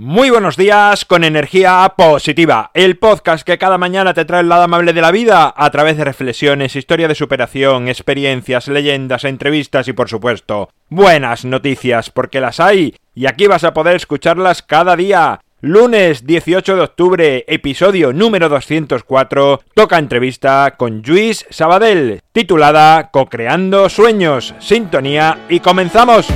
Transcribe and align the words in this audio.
Muy 0.00 0.30
buenos 0.30 0.56
días 0.56 1.04
con 1.04 1.24
energía 1.24 1.92
positiva, 1.96 2.70
el 2.72 2.98
podcast 2.98 3.44
que 3.44 3.58
cada 3.58 3.78
mañana 3.78 4.14
te 4.14 4.24
trae 4.24 4.42
el 4.42 4.48
lado 4.48 4.62
amable 4.62 4.92
de 4.92 5.00
la 5.00 5.10
vida 5.10 5.52
a 5.56 5.70
través 5.72 5.96
de 5.96 6.04
reflexiones, 6.04 6.76
historia 6.76 7.08
de 7.08 7.16
superación, 7.16 7.88
experiencias, 7.88 8.68
leyendas, 8.68 9.24
entrevistas 9.24 9.88
y 9.88 9.92
por 9.92 10.08
supuesto 10.08 10.68
buenas 10.88 11.44
noticias 11.44 12.10
porque 12.10 12.40
las 12.40 12.60
hay 12.60 12.94
y 13.12 13.26
aquí 13.26 13.48
vas 13.48 13.64
a 13.64 13.74
poder 13.74 13.96
escucharlas 13.96 14.62
cada 14.62 14.94
día. 14.94 15.40
Lunes 15.62 16.24
18 16.24 16.76
de 16.76 16.82
octubre, 16.82 17.44
episodio 17.48 18.12
número 18.12 18.48
204, 18.48 19.62
toca 19.74 19.98
entrevista 19.98 20.76
con 20.78 21.02
Luis 21.04 21.44
Sabadell, 21.50 22.20
titulada 22.30 23.10
Co-creando 23.10 23.88
sueños, 23.88 24.54
sintonía 24.60 25.46
y 25.48 25.58
comenzamos. 25.58 26.28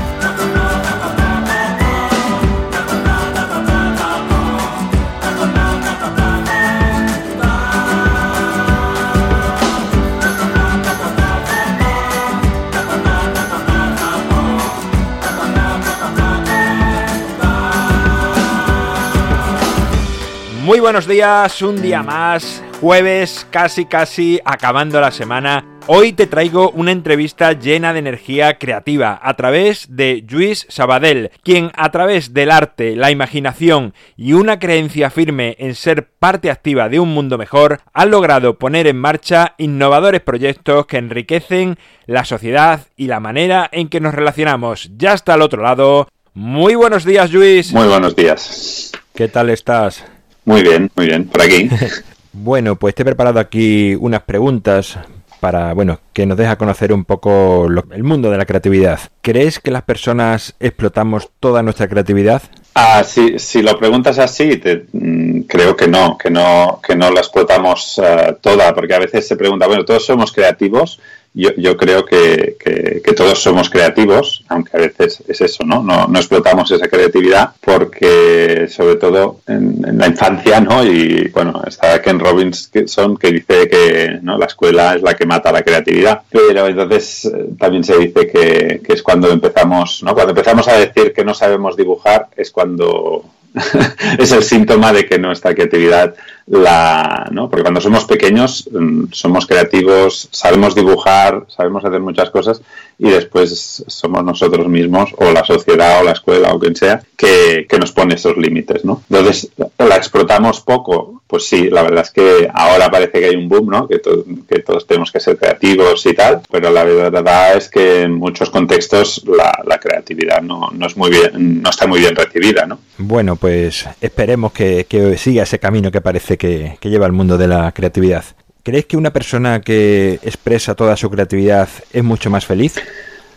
Muy 20.73 20.81
buenos 20.81 21.07
días, 21.07 21.61
un 21.61 21.83
día 21.83 22.03
más, 22.03 22.65
jueves, 22.81 23.47
casi 23.51 23.85
casi 23.85 24.41
acabando 24.43 25.03
la 25.03 25.11
semana. 25.11 25.67
Hoy 25.87 26.15
te 26.15 26.27
traigo 26.27 26.71
una 26.71 26.93
entrevista 26.93 27.53
llena 27.53 27.93
de 27.93 27.98
energía 27.98 28.57
creativa 28.57 29.21
a 29.23 29.35
través 29.35 29.95
de 29.95 30.25
Luis 30.31 30.65
Sabadell, 30.71 31.31
quien 31.43 31.73
a 31.75 31.91
través 31.91 32.33
del 32.33 32.51
arte, 32.51 32.97
la 32.97 33.11
imaginación 33.11 33.93
y 34.17 34.33
una 34.33 34.59
creencia 34.59 35.11
firme 35.11 35.57
en 35.59 35.75
ser 35.75 36.09
parte 36.09 36.51
activa 36.51 36.89
de 36.89 37.01
un 37.01 37.12
mundo 37.12 37.37
mejor, 37.37 37.83
ha 37.92 38.07
logrado 38.07 38.59
poner 38.59 38.86
en 38.86 38.97
marcha 38.97 39.55
innovadores 39.59 40.23
proyectos 40.23 40.86
que 40.86 40.97
enriquecen 40.97 41.77
la 42.07 42.25
sociedad 42.25 42.86
y 42.97 43.09
la 43.09 43.20
manera 43.20 43.69
en 43.73 43.91
que 43.91 44.01
nos 44.01 44.14
relacionamos. 44.14 44.91
Ya 44.97 45.12
está 45.12 45.34
al 45.34 45.42
otro 45.42 45.62
lado. 45.62 46.09
Muy 46.33 46.77
buenos 46.77 47.05
días, 47.05 47.31
Luis. 47.31 47.75
Muy 47.75 47.89
buenos 47.89 48.17
días. 48.17 48.92
¿Qué 49.14 49.29
tal 49.29 49.51
estás? 49.51 50.03
Muy 50.45 50.62
bien, 50.62 50.91
muy 50.97 51.07
bien, 51.07 51.27
por 51.27 51.43
aquí. 51.43 51.69
bueno, 52.33 52.77
pues 52.77 52.95
te 52.95 53.03
he 53.03 53.05
preparado 53.05 53.39
aquí 53.39 53.95
unas 53.95 54.23
preguntas 54.23 54.98
para, 55.43 55.75
bueno, 55.75 55.98
que 56.12 56.25
nos 56.25 56.39
deja 56.39 56.57
conocer 56.57 56.93
un 56.93 57.05
poco 57.05 57.67
el 57.67 58.05
mundo 58.05 58.31
de 58.31 58.39
la 58.39 58.47
creatividad. 58.47 59.01
¿Crees 59.23 59.59
que 59.59 59.73
las 59.73 59.83
personas 59.83 60.55
explotamos 60.61 61.31
toda 61.41 61.65
nuestra 61.65 61.89
creatividad? 61.89 62.43
Ah, 62.75 63.03
sí, 63.05 63.41
si 63.41 63.61
lo 63.61 63.77
preguntas 63.77 64.20
así, 64.20 64.57
te, 64.59 64.87
mm, 64.93 65.41
creo 65.43 65.77
que 65.77 65.89
no, 65.89 66.17
que 66.17 66.31
no, 66.31 66.81
que 66.87 66.95
no 66.95 67.11
la 67.11 67.19
explotamos 67.19 67.98
uh, 67.98 68.35
toda, 68.41 68.73
porque 68.73 68.95
a 68.95 69.01
veces 69.01 69.27
se 69.27 69.35
pregunta, 69.35 69.67
bueno, 69.67 69.85
todos 69.85 70.07
somos 70.07 70.33
creativos, 70.33 71.01
yo, 71.34 71.50
yo 71.56 71.77
creo 71.77 72.05
que, 72.05 72.56
que, 72.58 73.12
todos 73.14 73.42
somos 73.42 73.69
creativos, 73.70 74.44
aunque 74.48 74.77
a 74.77 74.80
veces 74.80 75.22
es 75.28 75.41
eso, 75.41 75.64
¿no? 75.64 75.83
No, 75.83 76.06
no 76.06 76.19
explotamos 76.19 76.70
esa 76.70 76.89
creatividad 76.89 77.52
porque, 77.61 78.66
sobre 78.69 78.97
todo 78.97 79.41
en, 79.47 79.83
la 79.98 80.08
infancia, 80.08 80.61
¿no? 80.61 80.84
Y 80.84 81.28
bueno, 81.28 81.62
está 81.66 82.00
Ken 82.00 82.19
Robinson 82.19 83.16
que 83.16 83.33
dice 83.33 83.69
que 83.69 84.19
¿no? 84.22 84.39
la 84.39 84.47
escuela 84.47 84.94
es 84.94 85.02
la 85.02 85.14
que 85.14 85.27
mata 85.27 85.52
la 85.52 85.62
creatividad, 85.62 86.22
pero 86.30 86.66
entonces 86.66 87.27
eh, 87.27 87.50
también 87.58 87.84
se 87.84 87.98
dice 87.98 88.27
que, 88.27 88.80
que 88.84 88.92
es 88.92 89.02
cuando 89.02 89.30
empezamos, 89.30 90.02
¿no? 90.02 90.14
Cuando 90.14 90.30
empezamos 90.30 90.69
a 90.69 90.78
decir 90.78 91.12
que 91.12 91.24
no 91.24 91.34
sabemos 91.34 91.77
dibujar 91.77 92.28
es 92.36 92.50
cuando 92.50 93.24
es 94.19 94.33
el 94.33 94.42
síntoma 94.42 94.92
de 94.92 95.06
que 95.06 95.19
nuestra 95.19 95.55
creatividad 95.55 96.14
la, 96.47 97.29
¿no? 97.31 97.48
Porque 97.48 97.62
cuando 97.62 97.81
somos 97.81 98.05
pequeños 98.05 98.69
mm, 98.71 99.05
somos 99.12 99.47
creativos, 99.47 100.29
sabemos 100.31 100.75
dibujar, 100.75 101.47
sabemos 101.48 101.85
hacer 101.85 102.01
muchas 102.01 102.30
cosas 102.30 102.63
y 102.98 103.11
después 103.11 103.85
somos 103.86 104.25
nosotros 104.25 104.69
mismos 104.69 105.11
o 105.17 105.33
la 105.33 105.45
sociedad 105.45 106.01
o 106.01 106.05
la 106.05 106.13
escuela 106.13 106.52
o 106.52 106.58
quien 106.58 106.77
sea 106.77 107.02
que, 107.17 107.67
que 107.69 107.79
nos 107.79 107.92
pone 107.92 108.14
esos 108.14 108.36
límites, 108.36 108.85
¿no? 108.85 109.02
Entonces, 109.11 109.51
¿la 109.79 109.97
explotamos 109.97 110.61
poco? 110.61 111.23
Pues 111.27 111.47
sí, 111.47 111.70
la 111.70 111.83
verdad 111.83 112.02
es 112.02 112.11
que 112.11 112.51
ahora 112.52 112.91
parece 112.91 113.20
que 113.20 113.27
hay 113.27 113.36
un 113.36 113.48
boom, 113.48 113.70
¿no? 113.70 113.89
Que, 113.89 113.98
to 113.98 114.25
que 114.48 114.58
todos 114.58 114.86
tenemos 114.86 115.11
que 115.11 115.19
ser 115.19 115.39
creativos 115.39 116.05
y 116.07 116.14
tal, 116.14 116.42
pero 116.51 116.70
la 116.70 116.85
verdad 116.85 117.57
es 117.57 117.69
que 117.69 118.02
en 118.02 118.13
muchos 118.13 118.51
contextos 118.51 119.25
la, 119.27 119.58
la 119.64 119.79
creatividad 119.79 120.42
no, 120.42 120.70
no, 120.73 120.86
es 120.86 120.97
muy 120.97 121.11
bien, 121.11 121.63
no 121.63 121.70
está 121.70 121.86
muy 121.86 122.01
bien 122.01 122.14
recibida, 122.14 122.67
¿no? 122.67 122.79
Bueno, 122.98 123.36
pues 123.36 123.89
esperemos 124.01 124.52
que, 124.52 124.86
que 124.89 125.17
siga 125.17 125.45
ese 125.45 125.58
camino 125.58 125.91
que 125.91 126.01
parece 126.01 126.32
que, 126.39 126.79
que 126.81 126.91
lleva 126.91 127.07
al 127.07 127.13
mundo 127.13 127.39
de 127.39 127.48
la 127.48 127.73
creatividad. 127.73 128.25
¿Crees 128.62 128.87
que 128.87 128.97
una 128.97 129.12
persona 129.12 129.61
que 129.61 130.20
expresa 130.23 130.75
toda 130.75 130.97
su 130.97 131.11
creatividad 131.11 131.69
es 131.93 132.05
mucho 132.05 132.31
más 132.31 132.47
feliz? 132.47 132.81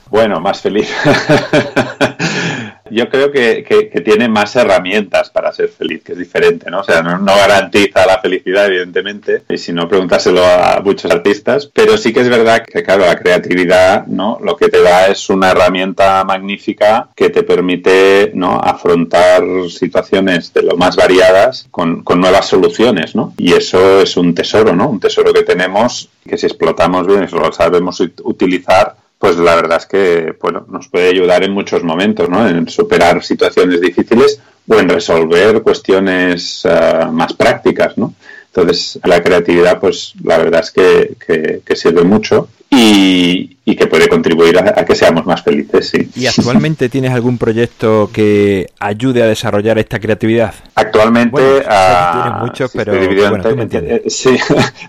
Bueno, 0.10 0.40
más 0.40 0.62
feliz. 0.62 0.88
Yo 2.92 3.10
creo 3.10 3.32
que, 3.32 3.64
que, 3.64 4.02
tiene 4.02 4.30
más 4.30 4.56
herramientas 4.56 5.32
para 5.32 5.52
ser 5.52 5.70
feliz, 5.70 6.04
que 6.04 6.12
es 6.12 6.20
diferente, 6.20 6.70
¿no? 6.70 6.82
O 6.82 6.84
sea, 6.84 7.02
no, 7.02 7.18
no, 7.18 7.36
garantiza 7.36 8.06
la 8.06 8.20
felicidad, 8.20 8.68
evidentemente, 8.68 9.44
y 9.50 9.58
si 9.58 9.74
no, 9.74 9.88
preguntárselo 9.88 10.46
a 10.46 10.82
muchos 10.84 11.12
artistas, 11.12 11.70
pero 11.74 11.98
sí 11.98 12.14
que 12.14 12.20
es 12.22 12.30
verdad 12.30 12.64
que, 12.64 12.84
claro, 12.84 13.06
la 13.06 13.18
creatividad, 13.18 14.06
¿no? 14.06 14.38
Lo 14.42 14.56
que 14.56 14.70
te 14.70 14.82
da 14.82 15.08
es 15.08 15.30
una 15.30 15.52
herramienta 15.52 16.24
magnífica 16.24 17.10
que 17.16 17.30
te 17.30 17.42
permite, 17.42 18.32
¿no? 18.36 18.60
Afrontar 18.60 19.44
situaciones 19.70 20.54
de 20.54 20.62
lo 20.62 20.78
más 20.78 20.96
variadas 20.96 21.68
con, 21.72 22.04
con 22.04 22.22
nuevas 22.22 22.46
soluciones, 22.48 23.16
¿no? 23.16 23.34
Y 23.38 23.54
eso 23.54 24.02
es 24.02 24.16
un 24.16 24.36
tesoro, 24.36 24.76
¿no? 24.76 24.90
Un 24.90 25.00
tesoro 25.00 25.34
que 25.34 25.44
tenemos 25.44 26.10
que 26.28 26.38
si 26.38 26.48
explotamos 26.48 27.06
bien, 27.06 27.24
eso 27.24 27.38
lo 27.38 27.52
sabemos 27.52 28.02
utilizar, 28.24 28.96
pues 29.26 29.38
la 29.38 29.56
verdad 29.56 29.80
es 29.80 29.88
que 29.88 30.36
bueno, 30.40 30.68
nos 30.70 30.88
puede 30.88 31.10
ayudar 31.10 31.44
en 31.44 31.52
muchos 31.52 31.84
momentos, 31.84 32.30
¿no? 32.30 32.48
En 32.48 32.70
superar 32.70 33.24
situaciones 33.24 33.82
difíciles 33.82 34.40
o 34.68 34.76
en 34.76 34.88
resolver 34.88 35.64
cuestiones 35.64 36.64
uh, 36.64 37.12
más 37.12 37.34
prácticas, 37.34 37.98
¿no? 37.98 38.14
Entonces, 38.56 39.00
la 39.04 39.22
creatividad, 39.22 39.82
pues 39.82 40.14
la 40.24 40.38
verdad 40.38 40.62
es 40.62 40.72
que, 40.72 41.16
que, 41.26 41.62
que 41.66 41.76
sirve 41.76 42.06
mucho 42.06 42.48
y, 42.70 43.58
y, 43.66 43.76
que 43.76 43.86
puede 43.88 44.08
contribuir 44.08 44.58
a, 44.58 44.80
a, 44.80 44.86
que 44.86 44.96
seamos 44.96 45.26
más 45.26 45.44
felices, 45.44 45.90
sí. 45.90 46.10
¿Y 46.16 46.26
actualmente 46.26 46.88
tienes 46.88 47.12
algún 47.12 47.38
proyecto 47.38 48.10
que 48.14 48.70
ayude 48.80 49.24
a 49.24 49.28
desarrollar 49.28 49.78
esta 49.78 50.00
creatividad? 50.00 50.54
Actualmente... 50.74 51.32
Bueno, 51.32 52.40
muchos, 52.44 52.72
pero 52.74 52.94
estoy 52.94 53.08
dividido, 53.10 53.30
bueno, 53.30 53.62
entre, 53.62 54.04
sí, 54.10 54.38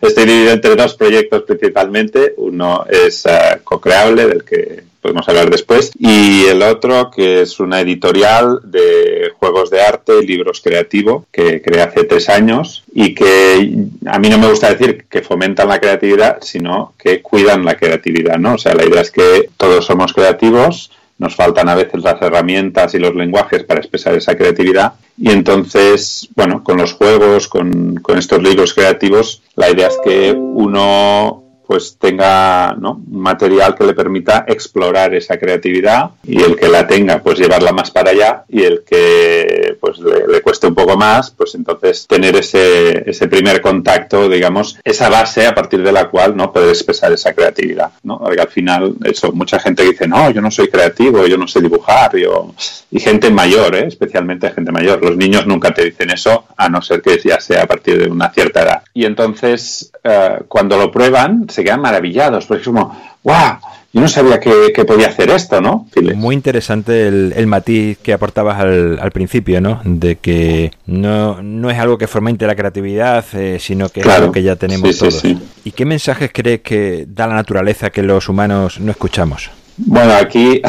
estoy 0.01 0.25
dividido 0.27 0.53
entre 0.53 0.77
dos 0.77 0.95
proyectos 0.95 1.43
principalmente. 1.43 2.35
Uno 2.37 2.87
es 2.89 3.25
uh, 3.27 3.63
Cocreable, 3.65 4.27
del 4.27 4.45
que 4.45 4.85
podemos 5.07 5.29
hablar 5.29 5.51
después, 5.51 5.93
y 5.97 6.47
el 6.47 6.63
otro 6.63 7.13
que 7.13 7.43
es 7.43 7.61
una 7.61 7.81
editorial 7.81 8.59
de 8.65 9.31
juegos 9.39 9.71
de 9.71 9.81
arte, 9.81 10.21
libros 10.21 10.61
creativos, 10.61 11.27
que 11.31 11.63
creé 11.63 11.83
hace 11.83 12.03
tres 12.03 12.29
años 12.29 12.83
y 12.93 13.15
que 13.15 13.87
a 14.07 14.19
mí 14.19 14.29
no 14.29 14.39
me 14.39 14.49
gusta 14.49 14.75
decir 14.75 15.05
que 15.09 15.23
fomentan 15.23 15.69
la 15.69 15.79
creatividad, 15.79 16.39
sino 16.43 16.95
que 16.99 17.23
cuidan 17.23 17.65
la 17.65 17.77
creatividad, 17.77 18.37
¿no? 18.39 18.55
O 18.55 18.59
sea, 18.59 18.75
la 18.75 18.85
idea 18.85 19.03
es 19.03 19.13
que 19.13 19.49
todos 19.57 19.87
somos 19.87 20.13
creativos, 20.13 20.91
nos 21.19 21.37
faltan 21.37 21.69
a 21.69 21.77
veces 21.77 22.03
las 22.03 22.21
herramientas 22.21 22.93
y 22.95 22.99
los 22.99 23.15
lenguajes 23.15 23.63
para 23.63 23.79
expresar 23.79 24.15
esa 24.15 24.37
creatividad. 24.37 24.95
Y 25.17 25.31
entonces, 25.31 26.29
bueno, 26.35 26.65
con 26.65 26.79
los 26.79 26.95
juegos, 26.95 27.47
con, 27.47 27.95
con 28.03 28.19
estos 28.19 28.43
libros 28.43 28.75
creativos, 28.75 29.41
la 29.55 29.71
idea 29.71 29.87
es 29.87 29.99
que 30.05 30.33
uno 30.33 31.46
pues 31.67 31.97
tenga 31.99 32.75
¿no? 32.75 32.93
un 32.93 33.21
material 33.21 33.75
que 33.75 33.85
le 33.85 33.95
permita 33.95 34.45
explorar 34.47 35.15
esa 35.15 35.39
creatividad 35.39 36.11
y 36.25 36.43
el 36.43 36.57
que 36.57 36.69
la 36.69 36.87
tenga 36.87 37.23
pues 37.23 37.39
llevarla 37.39 37.73
más 37.73 37.91
para 37.91 38.11
allá 38.11 38.45
y 38.49 38.63
el 38.63 38.85
que 38.85 39.76
pues 39.87 39.99
le, 39.99 40.27
le 40.27 40.41
cueste 40.41 40.67
un 40.67 40.75
poco 40.75 40.97
más 40.97 41.31
pues 41.31 41.55
entonces 41.55 42.07
tener 42.07 42.37
ese, 42.37 43.09
ese, 43.09 43.29
primer 43.29 43.61
contacto 43.61 44.29
digamos 44.29 44.79
esa 44.85 45.09
base 45.09 45.47
a 45.47 45.55
partir 45.55 45.83
de 45.83 45.93
la 45.93 46.09
cual 46.09 46.37
no 46.37 46.53
poder 46.53 46.71
expresar 46.71 47.13
esa 47.13 47.33
creatividad 47.33 47.91
¿no? 48.03 48.19
porque 48.19 48.41
al 48.41 48.49
final 48.49 48.95
eso 49.05 49.33
mucha 49.33 49.59
gente 49.59 49.85
dice 49.85 50.09
no 50.09 50.31
yo 50.31 50.41
no 50.41 50.51
soy 50.51 50.69
creativo 50.69 51.27
yo 51.27 51.37
no 51.39 51.47
sé 51.47 51.61
dibujar 51.61 52.17
yo... 52.17 52.53
y 52.91 53.01
gente 53.01 53.31
mayor 53.31 53.75
¿eh? 53.77 53.87
especialmente 53.87 54.51
gente 54.51 54.73
mayor 54.73 55.03
los 55.03 55.17
niños 55.17 55.47
nunca 55.47 55.73
te 55.73 55.85
dicen 55.85 56.11
eso 56.11 56.45
a 56.57 56.69
no 56.69 56.83
ser 56.83 57.03
que 57.03 57.19
ya 57.23 57.41
sea 57.41 57.63
a 57.63 57.67
partir 57.67 58.03
de 58.03 58.11
una 58.11 58.31
cierta 58.31 58.63
edad 58.63 58.83
y 58.93 59.05
entonces 59.05 59.93
eh, 60.03 60.39
cuando 60.49 60.77
lo 60.77 60.91
prueban 60.91 61.49
se 61.49 61.65
quedan 61.65 61.81
maravillados, 61.81 62.47
porque 62.47 62.63
es 62.63 62.67
como, 62.67 62.97
¡guau! 63.23 63.59
Yo 63.97 64.03
no 64.03 64.09
sabía 64.09 64.39
que, 64.39 64.75
que 64.75 64.85
podía 64.85 65.07
hacer 65.07 65.31
esto, 65.31 65.63
¿no? 65.63 65.87
Files. 65.91 66.15
Muy 66.15 66.35
interesante 66.35 67.09
el, 67.09 67.33
el, 67.35 67.47
matiz 67.47 67.97
que 67.97 68.13
aportabas 68.13 68.61
al, 68.61 68.99
al, 69.01 69.11
principio, 69.11 69.63
¿no? 69.63 69.81
De 69.85 70.17
que 70.17 70.71
no, 70.85 71.43
no, 71.43 71.71
es 71.71 71.79
algo 71.79 71.97
que 71.97 72.07
fomente 72.07 72.47
la 72.47 72.55
creatividad, 72.55 73.25
eh, 73.33 73.57
sino 73.59 73.89
que 73.89 74.03
claro. 74.03 74.17
es 74.17 74.21
algo 74.21 74.33
que 74.33 74.43
ya 74.43 74.57
tenemos 74.57 74.93
sí, 74.93 74.99
todos. 74.99 75.15
Sí, 75.15 75.39
sí. 75.41 75.49
¿Y 75.65 75.73
qué 75.73 75.87
mensajes 75.87 76.31
crees 76.31 76.61
que 76.61 77.07
da 77.09 77.27
la 77.27 77.37
naturaleza 77.37 77.89
que 77.89 78.03
los 78.03 78.29
humanos 78.29 78.81
no 78.81 78.91
escuchamos? 78.91 79.51
Bueno, 79.79 80.13
aquí 80.13 80.61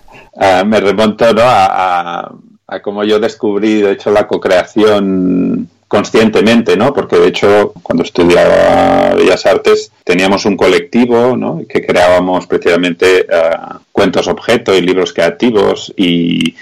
me 0.66 0.78
remonto 0.78 1.32
¿no? 1.32 1.40
a, 1.40 2.20
a 2.24 2.32
a 2.66 2.80
cómo 2.80 3.04
yo 3.04 3.18
descubrí, 3.18 3.82
de 3.82 3.92
hecho, 3.92 4.10
la 4.10 4.26
co-creación 4.26 5.68
conscientemente, 5.94 6.76
¿no? 6.76 6.92
Porque 6.92 7.16
de 7.20 7.28
hecho, 7.28 7.72
cuando 7.84 8.02
estudiaba 8.02 9.14
Bellas 9.14 9.46
Artes, 9.46 9.92
teníamos 10.02 10.44
un 10.44 10.56
colectivo, 10.56 11.36
¿no? 11.36 11.62
Que 11.68 11.86
creábamos 11.86 12.48
precisamente 12.48 13.20
eh, 13.20 13.26
cuentos 13.92 14.26
objeto 14.26 14.74
y 14.74 14.80
libros 14.80 15.12
creativos 15.12 15.94
y, 15.96 16.56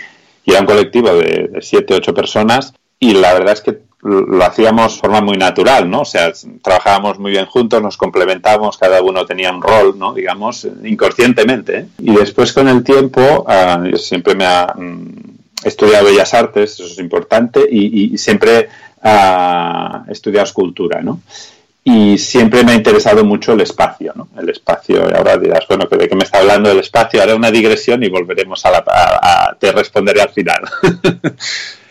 era 0.44 0.61
un 0.61 0.67
colectivo 0.67 1.14
de, 1.14 1.50
siete, 1.62 1.94
ocho 1.94 2.12
personas 2.12 2.75
y 2.99 3.14
la 3.14 3.32
verdad 3.32 3.55
es 3.55 3.62
que 3.62 3.79
lo 4.02 4.44
hacíamos 4.44 4.96
de 4.96 5.00
forma 5.00 5.23
muy 5.23 5.38
natural, 5.38 5.88
¿no? 5.88 6.00
O 6.00 6.05
sea, 6.05 6.31
trabajábamos 6.61 7.19
muy 7.19 7.31
bien 7.31 7.46
juntos, 7.46 7.81
nos 7.81 7.96
complementábamos, 7.96 8.76
cada 8.76 9.00
uno 9.00 9.25
tenía 9.25 9.50
un 9.50 9.62
rol, 9.62 9.99
¿no? 9.99 10.12
Digamos, 10.12 10.69
inconscientemente. 10.85 11.78
¿eh? 11.78 11.87
Y 12.00 12.14
después 12.17 12.52
con 12.52 12.69
el 12.69 12.85
tiempo, 12.85 13.46
uh, 13.49 13.85
yo 13.87 13.96
siempre 13.96 14.35
me 14.35 14.44
ha 14.44 14.75
mm, 14.76 15.64
estudiado 15.64 16.06
Bellas 16.06 16.35
Artes, 16.35 16.73
eso 16.73 16.85
es 16.85 16.99
importante, 16.99 17.61
y 17.70 18.19
siempre 18.19 18.69
he 19.02 20.12
estudiado 20.12 20.44
escultura, 20.44 21.02
¿no? 21.02 21.20
Y 21.84 22.16
siempre 22.16 22.62
me 22.62 22.72
ha 22.72 22.75
interesado 22.76 23.25
mucho 23.25 23.54
el 23.54 23.60
espacio, 23.60 24.12
¿no? 24.14 24.28
El 24.38 24.49
espacio, 24.49 25.02
ahora 25.02 25.37
dirás, 25.37 25.66
bueno, 25.69 25.87
¿de 25.90 26.08
qué 26.08 26.14
me 26.14 26.22
está 26.22 26.38
hablando 26.38 26.70
el 26.70 26.78
espacio? 26.78 27.20
Haré 27.20 27.34
una 27.34 27.50
digresión 27.50 28.04
y 28.04 28.08
volveremos 28.08 28.64
a 28.64 28.70
la... 28.70 28.84
A, 28.87 29.56
te 29.58 29.72
responderé 29.72 30.22
al 30.22 30.31
final. 30.31 30.62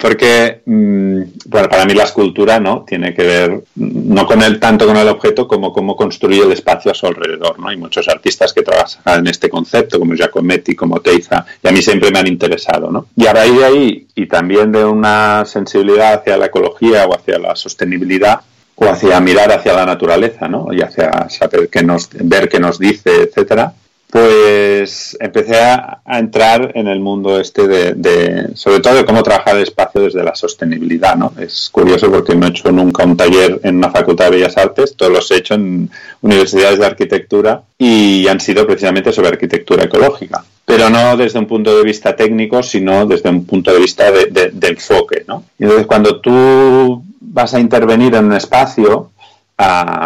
Porque, 0.00 0.62
mm, 0.64 1.22
bueno, 1.44 1.68
para 1.68 1.84
mí 1.84 1.92
la 1.92 2.04
escultura 2.04 2.58
no 2.58 2.84
tiene 2.88 3.12
que 3.12 3.22
ver 3.22 3.62
no 3.74 4.26
con 4.26 4.42
el 4.42 4.58
tanto 4.58 4.86
con 4.86 4.96
el 4.96 5.08
objeto 5.08 5.46
como 5.46 5.74
cómo 5.74 5.94
construye 5.94 6.42
el 6.42 6.52
espacio 6.52 6.90
a 6.90 6.94
su 6.94 7.06
alrededor, 7.06 7.58
¿no? 7.58 7.68
Hay 7.68 7.76
muchos 7.76 8.08
artistas 8.08 8.54
que 8.54 8.62
trabajan 8.62 9.20
en 9.20 9.26
este 9.26 9.50
concepto, 9.50 9.98
como 9.98 10.14
Giacometti, 10.14 10.74
como 10.74 11.00
Teiza, 11.00 11.44
y 11.62 11.68
a 11.68 11.72
mí 11.72 11.82
siempre 11.82 12.10
me 12.10 12.18
han 12.18 12.28
interesado, 12.28 12.90
¿no? 12.90 13.08
Y 13.14 13.26
a 13.26 13.34
raíz 13.34 13.58
de 13.58 13.64
ahí, 13.64 14.06
y 14.14 14.26
también 14.26 14.72
de 14.72 14.84
una 14.84 15.44
sensibilidad 15.44 16.14
hacia 16.14 16.38
la 16.38 16.46
ecología 16.46 17.04
o 17.06 17.14
hacia 17.14 17.38
la 17.38 17.54
sostenibilidad, 17.54 18.40
o 18.76 18.86
hacia 18.86 19.20
mirar 19.20 19.52
hacia 19.52 19.74
la 19.74 19.84
naturaleza, 19.84 20.48
¿no? 20.48 20.68
Y 20.72 20.80
hacia 20.80 21.28
saber 21.28 21.68
qué 21.68 21.82
nos, 21.82 22.08
ver 22.12 22.48
qué 22.48 22.58
nos 22.58 22.78
dice, 22.78 23.24
etcétera, 23.24 23.74
pues 24.10 25.16
empecé 25.20 25.60
a, 25.60 26.02
entrar 26.06 26.72
en 26.74 26.88
el 26.88 26.98
mundo 26.98 27.38
este 27.38 27.68
de, 27.68 28.50
sobre 28.54 28.80
todo 28.80 28.94
de 28.94 29.04
cómo 29.04 29.22
trabajar 29.22 29.56
el 29.56 29.62
espacio 29.62 30.02
desde 30.02 30.24
la 30.24 30.34
sostenibilidad, 30.34 31.14
¿no? 31.16 31.32
Es 31.38 31.70
curioso 31.70 32.10
porque 32.10 32.34
no 32.34 32.46
he 32.46 32.50
hecho 32.50 32.72
nunca 32.72 33.04
un 33.04 33.16
taller 33.16 33.60
en 33.62 33.76
una 33.76 33.90
facultad 33.90 34.26
de 34.26 34.30
Bellas 34.32 34.56
Artes, 34.56 34.96
todos 34.96 35.12
los 35.12 35.30
he 35.30 35.36
hecho 35.36 35.54
en 35.54 35.88
universidades 36.20 36.80
de 36.80 36.86
arquitectura 36.86 37.62
y 37.78 38.26
han 38.26 38.40
sido 38.40 38.66
precisamente 38.66 39.12
sobre 39.12 39.28
arquitectura 39.28 39.84
ecológica, 39.84 40.44
pero 40.64 40.90
no 40.90 41.16
desde 41.16 41.38
un 41.38 41.46
punto 41.46 41.76
de 41.76 41.84
vista 41.84 42.16
técnico, 42.16 42.62
sino 42.62 43.06
desde 43.06 43.30
un 43.30 43.44
punto 43.44 43.72
de 43.72 43.78
vista 43.78 44.10
de, 44.10 44.52
enfoque, 44.62 45.24
¿no? 45.28 45.44
Y 45.58 45.64
entonces 45.64 45.86
cuando 45.86 46.20
tú 46.20 47.04
vas 47.20 47.54
a 47.54 47.60
intervenir 47.60 48.14
en 48.16 48.26
un 48.26 48.32
espacio, 48.32 49.09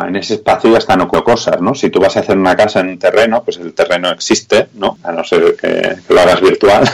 en 0.06 0.16
ese 0.16 0.34
espacio 0.34 0.72
ya 0.72 0.78
están 0.78 1.06
cosas, 1.06 1.60
¿no? 1.60 1.74
Si 1.74 1.90
tú 1.90 2.00
vas 2.00 2.16
a 2.16 2.20
hacer 2.20 2.36
una 2.36 2.56
casa 2.56 2.80
en 2.80 2.88
un 2.88 2.98
terreno, 2.98 3.42
pues 3.44 3.58
el 3.58 3.72
terreno 3.72 4.10
existe, 4.10 4.68
¿no? 4.74 4.98
A 5.02 5.12
no 5.12 5.22
ser 5.22 5.54
que, 5.56 5.96
lo 6.12 6.20
hagas 6.20 6.40
virtual. 6.40 6.88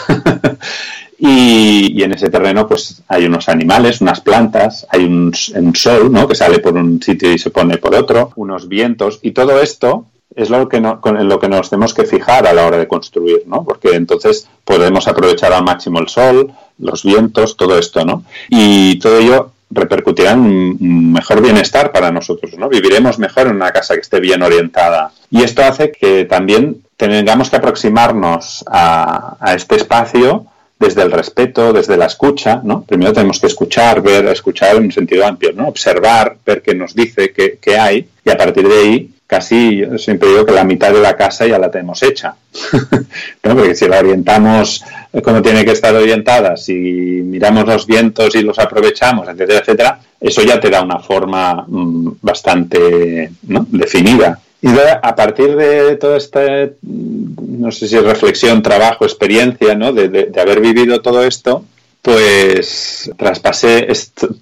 y, 1.19 2.03
en 2.03 2.13
ese 2.13 2.29
terreno, 2.29 2.69
pues 2.69 3.03
hay 3.09 3.25
unos 3.25 3.49
animales, 3.49 4.01
unas 4.01 4.21
plantas, 4.21 4.87
hay 4.91 5.05
un, 5.05 5.33
sol, 5.75 6.13
¿no? 6.13 6.29
Que 6.29 6.35
sale 6.35 6.59
por 6.59 6.75
un 6.75 7.01
sitio 7.03 7.33
y 7.33 7.39
se 7.39 7.51
pone 7.51 7.79
por 7.79 7.95
otro, 7.95 8.33
unos 8.37 8.69
vientos, 8.69 9.21
y 9.23 9.31
todo 9.31 9.61
esto 9.61 10.07
es 10.37 10.51
lo 10.51 10.69
que 10.69 10.81
no, 10.81 11.01
en 11.05 11.29
lo 11.29 11.41
que 11.41 11.49
nos 11.49 11.71
tenemos 11.71 11.93
que 11.93 12.05
fijar 12.05 12.47
a 12.47 12.53
la 12.53 12.67
hora 12.67 12.77
de 12.77 12.87
construir, 12.87 13.43
¿no? 13.47 13.65
Porque 13.65 13.95
entonces 13.95 14.49
podemos 14.65 15.09
aprovechar 15.09 15.53
al 15.53 15.65
máximo 15.65 15.99
el 15.99 16.09
sol, 16.09 16.53
los 16.79 17.05
vientos, 17.05 17.57
todo 17.57 17.79
esto, 17.79 18.05
¿no? 18.05 18.25
Y 18.49 18.99
todo 18.99 19.19
ello 19.19 19.53
repercutirán 19.71 20.41
un 20.41 21.13
mejor 21.13 21.41
bienestar 21.41 21.93
para 21.93 22.11
nosotros, 22.11 22.57
¿no? 22.59 22.69
Viviremos 22.69 23.19
mejor 23.19 23.47
en 23.47 23.57
una 23.57 23.71
casa 23.71 23.95
que 23.95 24.01
esté 24.01 24.21
bien 24.21 24.43
orientada. 24.43 25.13
Y 25.31 25.43
esto 25.43 25.63
hace 25.63 25.93
que 25.93 26.25
también 26.25 26.83
tengamos 26.97 27.51
que 27.51 27.57
aproximarnos 27.57 28.65
a, 28.67 29.37
este 29.55 29.77
espacio 29.77 30.47
desde 30.79 31.03
el 31.03 31.13
respeto, 31.13 31.73
desde 31.73 31.97
la 31.97 32.07
escucha, 32.07 32.61
¿no? 32.65 32.83
Primero 32.83 33.13
tenemos 33.13 33.39
que 33.39 33.47
escuchar, 33.47 34.03
ver, 34.03 34.27
escuchar 34.27 34.77
en 34.77 34.85
un 34.85 34.93
sentido 34.93 35.27
amplio, 35.27 35.53
¿no? 35.53 35.69
Observar, 35.69 36.37
ver 36.45 36.63
qué 36.63 36.75
nos 36.75 36.95
dice, 36.95 37.33
qué, 37.33 37.59
qué 37.61 37.79
hay, 37.79 38.09
y 38.25 38.31
a 38.31 38.37
partir 38.37 38.67
de 38.67 38.79
ahí 38.79 39.11
casi 39.31 39.77
yo 39.77 39.97
siempre 39.97 40.29
digo 40.29 40.45
que 40.45 40.53
la 40.53 40.65
mitad 40.65 40.93
de 40.93 41.01
la 41.01 41.17
casa 41.17 41.47
ya 41.47 41.57
la 41.57 41.71
tenemos 41.71 42.03
hecha. 42.03 42.35
¿no? 43.45 43.57
Porque 43.57 43.77
si 43.77 43.87
la 43.87 44.01
orientamos 44.01 44.85
como 45.23 45.41
tiene 45.41 45.65
que 45.65 45.71
estar 45.71 45.95
orientada, 45.95 46.57
si 46.57 46.73
miramos 46.75 47.65
los 47.65 47.87
vientos 47.87 48.35
y 48.35 48.43
los 48.43 48.59
aprovechamos, 48.59 49.29
etcétera, 49.29 49.61
etcétera, 49.61 50.01
eso 50.21 50.43
ya 50.43 50.59
te 50.59 50.69
da 50.69 50.83
una 50.83 50.99
forma 50.99 51.65
mm, 51.67 52.13
bastante 52.21 53.31
¿no? 53.47 53.67
definida. 53.71 54.41
Y 54.63 54.69
a 54.69 55.15
partir 55.15 55.57
de 55.57 55.97
toda 55.97 56.19
esta, 56.19 56.41
mm, 56.83 57.61
no 57.61 57.71
sé 57.71 57.87
si 57.87 57.99
reflexión, 57.99 58.63
trabajo, 58.63 59.05
experiencia, 59.05 59.77
¿no? 59.77 59.93
de 59.93 60.31
haber 60.41 60.61
vivido 60.61 61.01
todo 61.01 61.25
esto, 61.25 61.65
pues 62.03 63.11
traspasé 63.19 63.89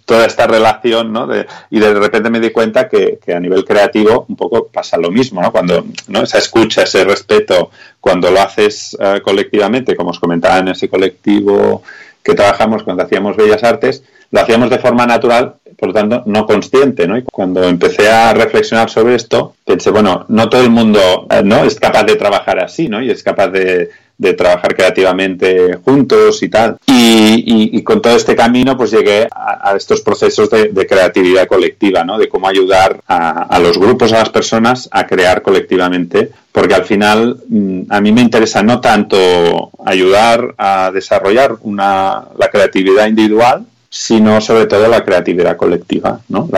toda 0.04 0.26
esta 0.26 0.46
relación 0.46 1.12
¿no? 1.12 1.28
y 1.70 1.80
de 1.80 1.94
repente 1.94 2.30
me 2.30 2.38
di 2.40 2.50
cuenta 2.50 2.88
que, 2.88 3.18
a 3.34 3.40
nivel 3.40 3.64
creativo 3.64 4.26
un 4.28 4.36
poco 4.36 4.68
pasa 4.68 4.96
lo 4.96 5.10
mismo, 5.10 5.42
¿no? 5.42 5.50
cuando 5.50 5.84
¿no? 6.06 6.22
esa 6.22 6.38
escucha, 6.38 6.82
ese 6.82 7.04
respeto, 7.04 7.70
cuando 8.00 8.30
lo 8.30 8.40
haces 8.40 8.96
eh, 9.00 9.20
colectivamente, 9.22 9.96
como 9.96 10.10
os 10.10 10.20
comentaba 10.20 10.58
en 10.58 10.68
ese 10.68 10.88
colectivo 10.88 11.82
que 12.22 12.34
trabajamos 12.34 12.84
cuando 12.84 13.02
hacíamos 13.02 13.36
Bellas 13.36 13.64
Artes, 13.64 14.04
lo 14.30 14.40
hacíamos 14.40 14.70
de 14.70 14.78
forma 14.78 15.06
natural, 15.06 15.54
por 15.78 15.88
lo 15.88 15.94
tanto, 15.94 16.22
no 16.26 16.44
consciente, 16.44 17.08
¿no? 17.08 17.16
Y 17.16 17.22
cuando 17.22 17.64
empecé 17.64 18.10
a 18.10 18.34
reflexionar 18.34 18.90
sobre 18.90 19.14
esto, 19.14 19.54
pensé, 19.64 19.90
bueno, 19.90 20.26
no 20.28 20.48
todo 20.50 20.62
el 20.62 20.70
mundo 20.70 21.26
eh, 21.30 21.40
¿no? 21.42 21.64
es 21.64 21.80
capaz 21.80 22.04
de 22.04 22.16
trabajar 22.16 22.62
así, 22.62 22.88
¿no? 22.88 23.00
Y 23.02 23.10
es 23.10 23.22
capaz 23.22 23.48
de, 23.48 23.88
de 24.18 24.34
trabajar 24.34 24.74
creativamente 24.74 25.78
juntos 25.84 26.42
y 26.42 26.48
tal. 26.48 26.76
Y, 26.86 27.82
con 27.82 28.02
todo 28.02 28.16
este 28.16 28.36
camino 28.36 28.76
pues 28.76 28.90
llegué 28.90 29.28
a, 29.30 29.74
estos 29.76 30.02
procesos 30.02 30.50
de, 30.50 30.86
creatividad 30.86 31.46
colectiva, 31.46 32.04
¿no? 32.04 32.18
De 32.18 32.28
cómo 32.28 32.48
ayudar 32.48 33.00
a, 33.06 33.58
los 33.60 33.78
grupos, 33.78 34.12
a 34.12 34.18
las 34.18 34.30
personas 34.30 34.88
a 34.92 35.06
crear 35.06 35.40
colectivamente, 35.40 36.30
porque 36.52 36.74
al 36.74 36.84
final 36.84 37.38
mm, 37.48 37.82
a 37.88 38.00
mí 38.00 38.12
me 38.12 38.20
interesa 38.20 38.62
no 38.62 38.80
tanto 38.80 39.70
ayudar 39.86 40.54
a 40.58 40.90
desarrollar 40.92 41.56
una, 41.62 42.24
la 42.36 42.48
creatividad 42.50 43.06
individual, 43.06 43.64
sino 43.88 44.40
sobre 44.40 44.66
todo 44.66 44.86
la 44.88 45.04
creatividad 45.04 45.56
colectiva, 45.56 46.20
¿no? 46.28 46.48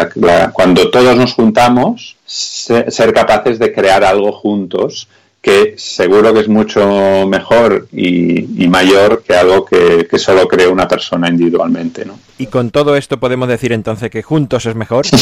cuando 0.52 0.90
todos 0.90 1.16
nos 1.16 1.34
juntamos, 1.34 2.16
ser 2.26 3.12
capaces 3.12 3.58
de 3.58 3.72
crear 3.72 4.02
algo 4.02 4.32
juntos 4.32 5.06
que 5.40 5.74
seguro 5.78 6.34
que 6.34 6.40
es 6.40 6.48
mucho 6.48 7.26
mejor 7.26 7.88
y, 7.92 8.68
mayor 8.68 9.22
que 9.22 9.34
algo 9.34 9.64
que, 9.64 10.06
solo 10.18 10.46
cree 10.46 10.68
una 10.68 10.86
persona 10.86 11.28
individualmente. 11.28 12.04
¿no? 12.04 12.18
Y 12.38 12.46
con 12.46 12.70
todo 12.70 12.96
esto 12.96 13.18
podemos 13.18 13.48
decir 13.48 13.72
entonces 13.72 14.10
que 14.10 14.22
juntos 14.22 14.66
es 14.66 14.74
mejor. 14.74 15.06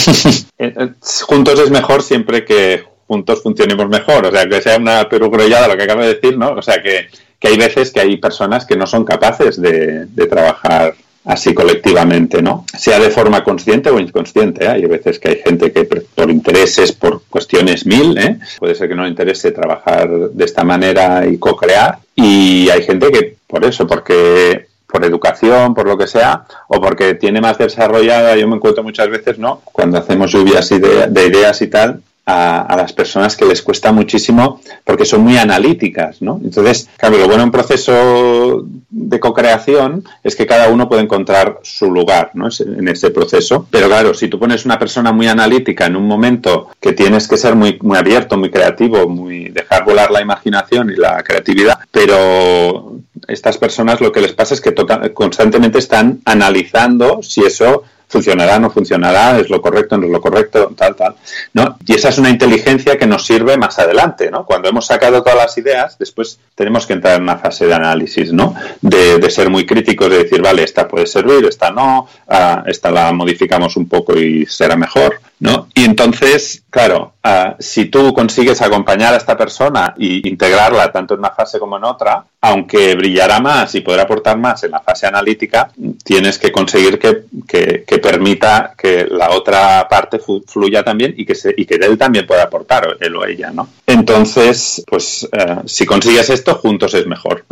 Eh, 0.60 0.74
eh, 0.76 0.90
juntos 1.22 1.60
es 1.60 1.70
mejor 1.70 2.02
siempre 2.02 2.44
que 2.44 2.82
juntos 3.06 3.42
funcionemos 3.42 3.88
mejor. 3.88 4.26
O 4.26 4.30
sea, 4.32 4.48
que 4.48 4.60
sea 4.60 4.76
una 4.76 5.08
perugrullada 5.08 5.68
lo 5.68 5.76
que 5.76 5.84
acabo 5.84 6.02
de 6.02 6.14
decir, 6.14 6.36
¿no? 6.36 6.50
O 6.50 6.62
sea, 6.62 6.82
que, 6.82 7.06
hay 7.46 7.56
veces 7.56 7.92
que 7.92 8.00
hay 8.00 8.16
personas 8.16 8.66
que 8.66 8.74
no 8.74 8.84
son 8.84 9.04
capaces 9.04 9.60
de, 9.60 10.06
de 10.06 10.26
trabajar 10.26 10.96
así 11.28 11.52
colectivamente, 11.52 12.40
¿no? 12.40 12.64
Sea 12.76 12.98
de 12.98 13.10
forma 13.10 13.44
consciente 13.44 13.90
o 13.90 14.00
inconsciente. 14.00 14.64
¿eh? 14.64 14.68
Hay 14.68 14.86
veces 14.86 15.18
que 15.18 15.28
hay 15.28 15.36
gente 15.36 15.70
que 15.70 15.84
por 15.84 16.30
intereses, 16.30 16.92
por 16.92 17.22
cuestiones 17.28 17.84
mil, 17.84 18.16
¿eh? 18.16 18.38
puede 18.58 18.74
ser 18.74 18.88
que 18.88 18.94
no 18.94 19.02
le 19.02 19.10
interese 19.10 19.52
trabajar 19.52 20.08
de 20.08 20.44
esta 20.44 20.64
manera 20.64 21.26
y 21.26 21.36
co-crear. 21.36 21.98
Y 22.16 22.70
hay 22.70 22.82
gente 22.82 23.12
que 23.12 23.36
por 23.46 23.62
eso, 23.66 23.86
porque 23.86 24.68
por 24.86 25.04
educación, 25.04 25.74
por 25.74 25.86
lo 25.86 25.98
que 25.98 26.06
sea, 26.06 26.46
o 26.66 26.80
porque 26.80 27.14
tiene 27.14 27.42
más 27.42 27.58
desarrollada, 27.58 28.34
yo 28.34 28.48
me 28.48 28.56
encuentro 28.56 28.82
muchas 28.82 29.10
veces, 29.10 29.38
¿no? 29.38 29.60
Cuando 29.66 29.98
hacemos 29.98 30.32
lluvias 30.32 30.70
de 30.70 31.26
ideas 31.26 31.60
y 31.60 31.66
tal, 31.66 32.00
a, 32.28 32.76
las 32.76 32.92
personas 32.92 33.36
que 33.36 33.46
les 33.46 33.62
cuesta 33.62 33.90
muchísimo 33.90 34.60
porque 34.84 35.06
son 35.06 35.22
muy 35.22 35.38
analíticas, 35.38 36.20
¿no? 36.20 36.40
Entonces, 36.44 36.88
claro, 36.96 37.16
lo 37.16 37.26
bueno 37.26 37.42
en 37.42 37.48
un 37.48 37.52
proceso 37.52 38.66
de 38.90 39.20
co-creación 39.20 40.04
es 40.24 40.34
que 40.34 40.46
cada 40.46 40.68
uno 40.68 40.88
puede 40.88 41.02
encontrar 41.02 41.60
su 41.62 41.90
lugar, 41.90 42.30
¿no? 42.34 42.48
En 42.60 42.88
ese 42.88 43.10
proceso. 43.10 43.66
Pero 43.70 43.86
claro, 43.88 44.14
si 44.14 44.28
tú 44.28 44.38
pones 44.38 44.64
una 44.64 44.78
persona 44.78 45.12
muy 45.12 45.26
analítica 45.26 45.86
en 45.86 45.96
un 45.96 46.06
momento 46.06 46.68
que 46.80 46.92
tienes 46.92 47.28
que 47.28 47.36
ser 47.36 47.54
muy, 47.54 47.78
muy 47.82 47.98
abierto, 47.98 48.38
muy 48.38 48.50
creativo, 48.50 49.08
muy 49.08 49.50
dejar 49.50 49.84
volar 49.84 50.10
la 50.10 50.22
imaginación 50.22 50.90
y 50.90 50.96
la 50.96 51.22
creatividad, 51.22 51.78
pero 51.90 52.92
estas 53.26 53.58
personas 53.58 54.00
lo 54.00 54.10
que 54.10 54.20
les 54.20 54.32
pasa 54.32 54.54
es 54.54 54.60
que 54.60 54.74
constantemente 55.12 55.78
están 55.78 56.20
analizando 56.24 57.22
si 57.22 57.42
eso 57.42 57.82
funcionará, 58.08 58.58
no 58.58 58.70
funcionará, 58.70 59.38
es 59.38 59.50
lo 59.50 59.60
correcto, 59.60 59.98
no 59.98 60.06
es 60.06 60.12
lo 60.12 60.20
correcto, 60.20 60.72
tal, 60.76 60.96
tal. 60.96 61.14
¿no? 61.52 61.76
Y 61.86 61.94
esa 61.94 62.08
es 62.08 62.18
una 62.18 62.30
inteligencia 62.30 62.96
que 62.96 63.06
nos 63.06 63.26
sirve 63.26 63.56
más 63.56 63.78
adelante, 63.78 64.30
¿no? 64.30 64.44
Cuando 64.46 64.68
hemos 64.68 64.86
sacado 64.86 65.22
todas 65.22 65.38
las 65.38 65.58
ideas, 65.58 65.98
después 65.98 66.38
tenemos 66.54 66.86
que 66.86 66.94
entrar 66.94 67.16
en 67.16 67.22
una 67.22 67.38
fase 67.38 67.66
de 67.66 67.74
análisis, 67.74 68.32
¿no? 68.32 68.54
De, 68.80 69.28
ser 69.28 69.50
muy 69.50 69.66
críticos, 69.66 70.08
de 70.08 70.24
decir, 70.24 70.40
vale, 70.40 70.62
esta 70.62 70.88
puede 70.88 71.06
servir, 71.06 71.44
esta 71.44 71.70
no, 71.70 72.08
ah, 72.28 72.64
esta 72.66 72.90
la 72.90 73.12
modificamos 73.12 73.76
un 73.76 73.88
poco 73.88 74.18
y 74.18 74.46
será 74.46 74.74
mejor, 74.74 75.20
¿no? 75.40 75.68
Y 75.74 75.84
entonces, 75.84 76.64
claro, 76.70 77.14
ah, 77.22 77.56
si 77.58 77.86
tú 77.86 78.12
consigues 78.12 78.60
acompañar 78.60 79.14
a 79.14 79.16
esta 79.16 79.36
persona 79.36 79.94
e 79.98 80.20
integrarla 80.24 80.90
tanto 80.90 81.14
en 81.14 81.20
una 81.20 81.30
fase 81.30 81.58
como 81.58 81.76
en 81.76 81.84
otra, 81.84 82.24
aunque 82.40 82.94
brillará 82.94 83.40
más 83.40 83.74
y 83.74 83.80
podrá 83.80 84.02
aportar 84.02 84.38
más 84.38 84.62
en 84.64 84.72
la 84.72 84.80
fase 84.80 85.06
analítica, 85.06 85.70
tienes 86.04 86.38
que 86.38 86.52
conseguir 86.52 86.98
que, 86.98 87.24
que, 87.46 87.98
permita 87.98 88.74
que 88.78 89.06
la 89.10 89.30
otra 89.30 89.86
parte 89.88 90.20
fluya 90.46 90.84
también 90.84 91.14
y 91.16 91.26
que, 91.26 91.34
se, 91.34 91.52
y 91.56 91.66
que 91.66 91.74
él 91.74 91.98
también 91.98 92.26
pueda 92.26 92.44
aportar, 92.44 92.96
él 93.00 93.16
o 93.16 93.26
ella, 93.26 93.50
¿no? 93.50 93.68
Entonces, 93.86 94.84
pues 94.86 95.28
eh, 95.32 95.56
si 95.66 95.84
consigues 95.84 96.30
esto, 96.30 96.54
juntos 96.54 96.94
es 96.94 97.06
mejor, 97.06 97.44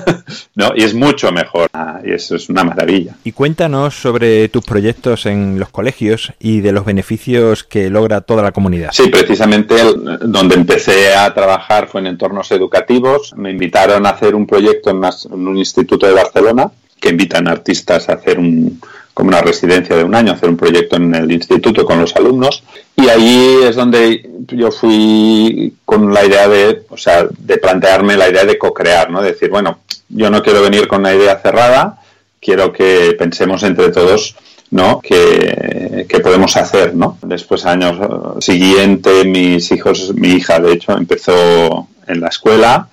¿no? 0.54 0.72
Y 0.74 0.84
es 0.84 0.94
mucho 0.94 1.30
mejor, 1.32 1.68
ah, 1.74 2.00
y 2.02 2.12
eso 2.12 2.36
es 2.36 2.48
una 2.48 2.64
maravilla. 2.64 3.16
Y 3.24 3.32
cuéntanos 3.32 3.94
sobre 3.94 4.48
tus 4.48 4.64
proyectos 4.64 5.26
en 5.26 5.58
los 5.58 5.68
colegios 5.68 6.32
y 6.40 6.60
de 6.60 6.72
los 6.72 6.84
beneficios 6.84 7.29
que 7.68 7.90
logra 7.90 8.20
toda 8.20 8.42
la 8.42 8.52
comunidad. 8.52 8.90
Sí, 8.92 9.08
precisamente 9.08 9.74
donde 10.22 10.54
empecé 10.54 11.14
a 11.14 11.32
trabajar 11.32 11.88
fue 11.88 12.00
en 12.00 12.08
entornos 12.08 12.50
educativos. 12.52 13.34
Me 13.36 13.50
invitaron 13.50 14.06
a 14.06 14.10
hacer 14.10 14.34
un 14.34 14.46
proyecto 14.46 14.90
en, 14.90 15.02
un 15.32 15.56
instituto 15.56 16.06
de 16.06 16.12
Barcelona 16.12 16.70
que 17.00 17.10
invitan 17.10 17.48
artistas 17.48 18.08
a 18.08 18.14
hacer 18.14 18.38
un, 18.38 18.80
como 19.14 19.28
una 19.28 19.40
residencia 19.40 19.96
de 19.96 20.04
un 20.04 20.14
año, 20.14 20.32
hacer 20.32 20.48
un 20.48 20.56
proyecto 20.56 20.96
en 20.96 21.14
el 21.14 21.30
instituto 21.30 21.84
con 21.84 22.00
los 22.00 22.14
alumnos. 22.16 22.62
Y 22.96 23.08
ahí 23.08 23.58
es 23.64 23.76
donde 23.76 24.28
yo 24.48 24.70
fui 24.70 25.74
con 25.84 26.12
la 26.12 26.24
idea 26.24 26.48
de, 26.48 26.82
o 26.88 26.96
sea, 26.96 27.26
de 27.30 27.56
plantearme 27.58 28.16
la 28.16 28.28
idea 28.28 28.44
de 28.44 28.58
co-crear, 28.58 29.10
¿no? 29.10 29.22
decir, 29.22 29.50
bueno, 29.50 29.80
yo 30.08 30.30
no 30.30 30.42
quiero 30.42 30.62
venir 30.62 30.88
con 30.88 31.00
una 31.00 31.14
idea 31.14 31.38
cerrada, 31.38 32.00
quiero 32.40 32.72
que 32.72 33.14
pensemos 33.18 33.62
entre 33.62 33.90
todos 33.90 34.36
¿no? 34.70 35.00
Que, 35.00 36.06
podemos 36.22 36.56
hacer, 36.56 36.94
¿no? 36.94 37.18
Después, 37.22 37.66
años 37.66 37.98
siguiente, 38.44 39.24
mis 39.24 39.70
hijos, 39.72 40.14
mi 40.14 40.28
hija, 40.28 40.60
de 40.60 40.72
hecho, 40.72 40.92
empezó 40.92 41.88
en 42.06 42.20
la 42.20 42.28
escuela 42.28 42.88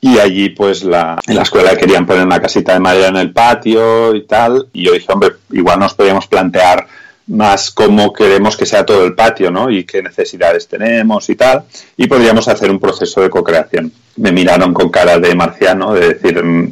y 0.00 0.18
allí, 0.18 0.50
pues, 0.50 0.84
la, 0.84 1.20
en 1.26 1.36
la 1.36 1.42
escuela 1.42 1.76
querían 1.76 2.06
poner 2.06 2.26
una 2.26 2.40
casita 2.40 2.74
de 2.74 2.80
madera 2.80 3.08
en 3.08 3.16
el 3.16 3.32
patio 3.32 4.14
y 4.14 4.26
tal. 4.26 4.68
Y 4.72 4.84
yo 4.84 4.92
dije, 4.92 5.12
hombre, 5.12 5.30
igual 5.50 5.80
nos 5.80 5.94
podíamos 5.94 6.26
plantear 6.26 6.86
más 7.28 7.72
cómo 7.72 8.12
queremos 8.12 8.56
que 8.56 8.66
sea 8.66 8.86
todo 8.86 9.04
el 9.04 9.14
patio, 9.14 9.50
¿no? 9.50 9.68
Y 9.68 9.84
qué 9.84 10.02
necesidades 10.02 10.68
tenemos 10.68 11.28
y 11.28 11.34
tal. 11.34 11.64
Y 11.96 12.06
podríamos 12.06 12.46
hacer 12.46 12.70
un 12.70 12.78
proceso 12.78 13.20
de 13.20 13.30
co-creación. 13.30 13.92
Me 14.16 14.32
miraron 14.32 14.72
con 14.72 14.90
cara 14.90 15.18
de 15.18 15.34
marciano, 15.34 15.92
de 15.92 16.14
decir, 16.14 16.42
mm, 16.42 16.70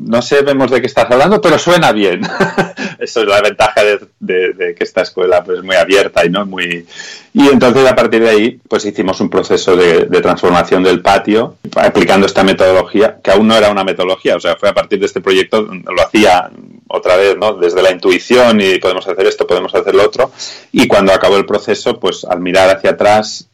no 0.00 0.20
sabemos 0.20 0.70
de 0.70 0.80
qué 0.80 0.86
estás 0.86 1.10
hablando, 1.10 1.40
pero 1.40 1.58
suena 1.58 1.92
bien. 1.92 2.22
Eso 2.98 3.22
es 3.22 3.26
la 3.26 3.40
ventaja 3.40 3.82
de, 4.18 4.74
que 4.74 4.84
esta 4.84 5.02
escuela 5.02 5.44
pues, 5.44 5.58
es 5.58 5.64
muy 5.64 5.76
abierta 5.76 6.24
y 6.26 6.30
no 6.30 6.44
muy... 6.44 6.86
Y 7.32 7.48
entonces 7.48 7.86
a 7.88 7.94
partir 7.94 8.22
de 8.22 8.30
ahí 8.30 8.60
pues 8.68 8.84
hicimos 8.84 9.20
un 9.20 9.30
proceso 9.30 9.76
de, 9.76 10.06
de 10.06 10.20
transformación 10.20 10.82
del 10.82 11.02
patio 11.02 11.56
aplicando 11.76 12.26
esta 12.26 12.44
metodología, 12.44 13.18
que 13.22 13.30
aún 13.30 13.48
no 13.48 13.56
era 13.56 13.70
una 13.70 13.82
metodología, 13.82 14.36
o 14.36 14.40
sea, 14.40 14.56
fue 14.56 14.68
a 14.68 14.74
partir 14.74 15.00
de 15.00 15.06
este 15.06 15.20
proyecto, 15.20 15.62
lo 15.62 16.02
hacía 16.02 16.50
otra 16.88 17.16
vez, 17.16 17.36
¿no? 17.36 17.54
Desde 17.54 17.82
la 17.82 17.90
intuición 17.90 18.60
y 18.60 18.78
podemos 18.78 19.06
hacer 19.06 19.26
esto, 19.26 19.46
podemos 19.46 19.74
hacer 19.74 19.94
lo 19.94 20.04
otro. 20.04 20.30
Y 20.72 20.86
cuando 20.86 21.12
acabó 21.12 21.36
el 21.36 21.46
proceso, 21.46 21.98
pues 21.98 22.24
al 22.24 22.40
mirar 22.40 22.68
hacia 22.70 22.90
atrás, 22.90 23.48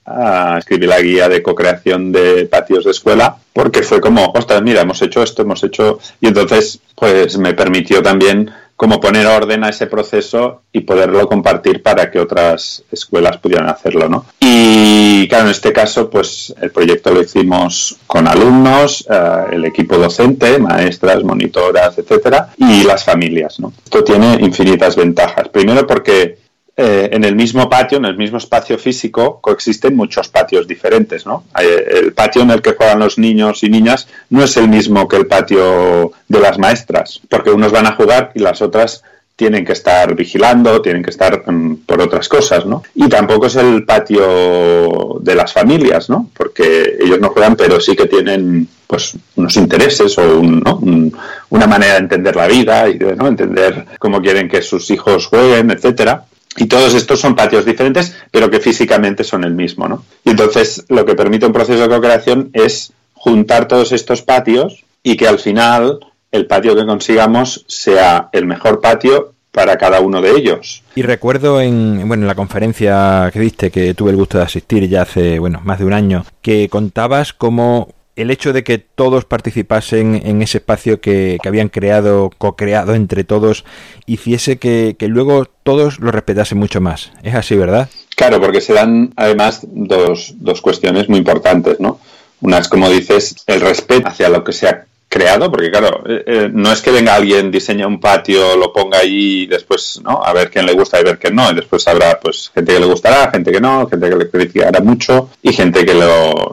escribí 0.59 0.87
la 0.87 1.01
guía 1.01 1.29
de 1.29 1.43
co-creación 1.43 2.13
de 2.13 2.47
patios 2.47 2.85
de 2.85 2.91
escuela, 2.91 3.37
porque 3.53 3.83
fue 3.83 4.01
como, 4.01 4.33
ostras, 4.35 4.63
mira, 4.63 4.83
hemos 4.83 5.01
hecho 5.03 5.23
esto, 5.23 5.43
hemos 5.43 5.63
hecho... 5.65 5.99
Y 6.21 6.29
entonces, 6.29 6.81
pues 6.95 7.39
me 7.39 7.55
permitió 7.55 8.03
también 8.03 8.51
como 8.81 8.99
poner 8.99 9.27
orden 9.27 9.63
a 9.63 9.69
ese 9.69 9.89
proceso 9.89 10.63
y 10.73 10.81
poderlo 10.81 11.29
compartir 11.29 11.83
para 11.83 12.11
que 12.11 12.19
otras 12.19 12.83
escuelas 12.91 13.37
pudieran 13.37 13.69
hacerlo, 13.69 14.09
¿no? 14.09 14.25
Y 14.41 15.29
claro, 15.29 15.45
en 15.45 15.51
este 15.51 15.71
caso, 15.71 16.09
pues 16.09 16.55
el 16.63 16.71
proyecto 16.71 17.13
lo 17.13 17.21
hicimos 17.21 17.99
con 18.07 18.27
alumnos, 18.27 19.07
eh, 19.11 19.45
el 19.53 19.67
equipo 19.67 19.99
docente, 19.99 20.59
maestras, 20.59 21.23
monitoras, 21.23 21.99
etcétera, 21.99 22.55
y 22.57 22.85
las 22.85 23.05
familias, 23.05 23.61
¿no? 23.61 23.71
Esto 23.85 24.03
tiene 24.03 24.39
infinitas 24.41 24.97
ventajas. 24.97 25.51
Primero 25.51 25.87
porque 25.87 26.39
eh, 26.83 27.11
en 27.13 27.25
el 27.25 27.37
mismo 27.37 27.69
patio, 27.69 27.99
en 27.99 28.07
el 28.07 28.17
mismo 28.17 28.39
espacio 28.39 28.79
físico, 28.79 29.39
coexisten 29.43 29.95
muchos 29.95 30.29
patios 30.29 30.67
diferentes, 30.67 31.27
¿no? 31.27 31.45
El 31.55 32.15
patio 32.15 32.41
en 32.41 32.51
el 32.53 32.63
que 32.63 32.73
juegan 32.73 33.01
los 33.01 33.19
niños 33.19 33.63
y 33.63 33.69
niñas 33.69 34.09
no 34.31 34.43
es 34.43 34.57
el 34.57 34.67
mismo 34.67 35.07
que 35.07 35.17
el 35.17 35.27
patio 35.27 36.13
de 36.27 36.41
las 36.41 36.59
maestras, 36.59 37.21
porque 37.29 37.51
unos 37.51 37.71
van 37.71 37.87
a 37.87 37.97
jugar 37.97 38.33
y 38.35 38.39
las 38.39 38.63
otras 38.63 39.03
tienen 39.37 39.63
que 39.63 39.73
estar 39.73 40.15
vigilando, 40.15 40.81
tienen 40.81 41.03
que 41.03 41.11
estar 41.11 41.43
mm, 41.51 41.85
por 41.85 42.01
otras 42.01 42.31
cosas, 42.31 42.65
¿no? 42.65 42.83
Y 42.95 43.11
tampoco 43.11 43.49
es 43.49 43.57
el 43.57 43.85
patio 43.85 45.19
de 45.21 45.35
las 45.35 45.53
familias, 45.53 46.09
¿no? 46.09 46.31
Porque 46.35 46.97
ellos 46.99 47.21
no 47.21 47.29
juegan, 47.29 47.57
pero 47.57 47.79
sí 47.79 47.95
que 47.95 48.07
tienen 48.07 48.67
pues 48.87 49.17
unos 49.37 49.55
intereses 49.57 50.17
o 50.17 50.41
una 50.41 51.67
manera 51.67 51.93
de 51.93 51.99
entender 52.01 52.35
la 52.37 52.49
vida 52.49 52.89
y 52.89 52.97
de 52.97 53.15
¿no? 53.15 53.29
entender 53.29 53.87
cómo 53.99 54.21
quieren 54.23 54.49
que 54.49 54.63
sus 54.63 54.91
hijos 54.91 55.27
jueguen, 55.27 55.71
etcétera. 55.71 56.25
Y 56.57 56.67
todos 56.67 56.95
estos 56.95 57.21
son 57.21 57.37
patios 57.37 57.65
diferentes, 57.65 58.17
pero 58.31 58.51
que 58.51 58.61
físicamente 58.61 59.25
son 59.25 59.45
el 59.45 59.55
mismo, 59.55 59.89
¿no? 59.89 60.05
Y 60.25 60.31
entonces 60.31 60.85
lo 60.89 61.05
que 61.05 61.15
permite 61.15 61.47
un 61.47 61.53
proceso 61.53 61.83
de 61.83 61.89
co-creación 61.89 62.51
es 62.53 62.93
juntar 63.15 63.69
todos 63.69 63.93
estos 63.93 64.23
patios 64.23 64.85
y 65.03 65.17
que 65.17 65.29
al 65.29 65.39
final 65.39 66.01
el 66.33 66.47
patio 66.47 66.75
que 66.77 66.87
consigamos 66.87 67.65
sea 67.69 68.29
el 68.33 68.47
mejor 68.47 68.81
patio 68.81 69.35
para 69.53 69.77
cada 69.79 70.01
uno 70.01 70.21
de 70.21 70.31
ellos. 70.31 70.83
Y 70.95 71.03
recuerdo 71.03 71.61
en, 71.61 72.07
bueno, 72.07 72.23
en 72.25 72.29
la 72.29 72.35
conferencia 72.35 73.31
que 73.33 73.41
diste, 73.41 73.71
que 73.71 73.95
tuve 73.95 74.11
el 74.11 74.17
gusto 74.17 74.39
de 74.39 74.45
asistir 74.45 74.89
ya 74.89 75.03
hace 75.03 75.39
bueno, 75.39 75.61
más 75.65 75.79
de 75.79 75.85
un 75.85 75.93
año, 75.93 76.25
que 76.41 76.69
contabas 76.69 77.33
cómo 77.33 77.89
el 78.21 78.31
hecho 78.31 78.53
de 78.53 78.65
que 78.65 78.79
todos 78.79 79.25
participasen 79.25 80.21
en 80.25 80.43
ese 80.43 80.59
espacio 80.59 81.01
que, 81.01 81.39
habían 81.45 81.69
creado, 81.69 82.31
co-creado 82.37 82.95
entre 82.95 83.25
todos, 83.25 83.65
hiciese 84.07 84.59
que, 84.59 84.97
que, 84.99 85.09
luego 85.09 85.47
todos 85.63 85.99
lo 86.01 86.11
respetasen 86.13 86.59
mucho 86.59 86.81
más. 86.81 87.13
Es 87.23 87.35
así, 87.35 87.57
¿verdad? 87.57 87.89
Claro, 88.17 88.41
porque 88.41 88.61
se 88.61 88.75
dan 88.75 89.13
además 89.17 89.61
dos, 89.71 90.35
dos 90.37 90.61
cuestiones 90.61 91.09
muy 91.09 91.19
importantes, 91.19 91.81
¿no? 91.81 91.99
Una 92.41 92.59
es, 92.59 92.69
como 92.69 92.89
dices, 92.89 93.37
el 93.47 93.61
respeto 93.61 94.09
hacia 94.09 94.29
lo 94.29 94.45
que 94.45 94.53
se 94.53 94.69
ha 94.69 94.87
creado, 95.11 95.51
porque 95.51 95.73
claro, 95.73 96.05
eh, 96.07 96.23
eh, 96.25 96.51
no 96.53 96.71
es 96.71 96.81
que 96.81 96.93
venga 96.93 97.17
alguien, 97.17 97.51
diseña 97.51 97.89
un 97.89 97.99
patio, 97.99 98.57
lo 98.57 98.73
ponga 98.73 98.99
ahí 98.99 99.43
y 99.43 99.47
después, 99.47 100.01
¿no? 100.05 100.23
A 100.25 100.33
ver 100.33 100.51
quién 100.51 100.65
le 100.65 100.73
gusta 100.73 101.01
y 101.01 101.05
ver 101.05 101.19
quién 101.19 101.35
no, 101.35 101.51
y 101.51 101.55
después 101.57 101.87
habrá 101.89 102.21
pues 102.21 102.53
gente 102.55 102.73
que 102.73 102.79
le 102.79 102.87
gustará, 102.87 103.29
gente 103.33 103.51
que 103.51 103.61
no, 103.61 103.89
gente 103.89 104.09
que 104.09 104.17
le 104.17 104.31
criticará 104.31 104.81
mucho 104.81 105.31
y 105.43 105.53
gente 105.53 105.85
que 105.85 105.95
lo, 105.95 106.53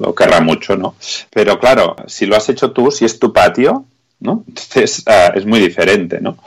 lo 0.00 0.14
querrá 0.16 0.40
mucho, 0.40 0.76
¿no? 0.76 0.96
Pero 1.32 1.60
claro, 1.60 1.94
si 2.08 2.26
lo 2.26 2.34
has 2.34 2.48
hecho 2.48 2.72
tú, 2.72 2.90
si 2.90 3.04
es 3.04 3.20
tu 3.20 3.32
patio, 3.32 3.84
¿no? 4.18 4.42
Entonces 4.48 5.04
ah, 5.06 5.30
es 5.36 5.46
muy 5.46 5.60
diferente, 5.60 6.20
¿no? 6.20 6.38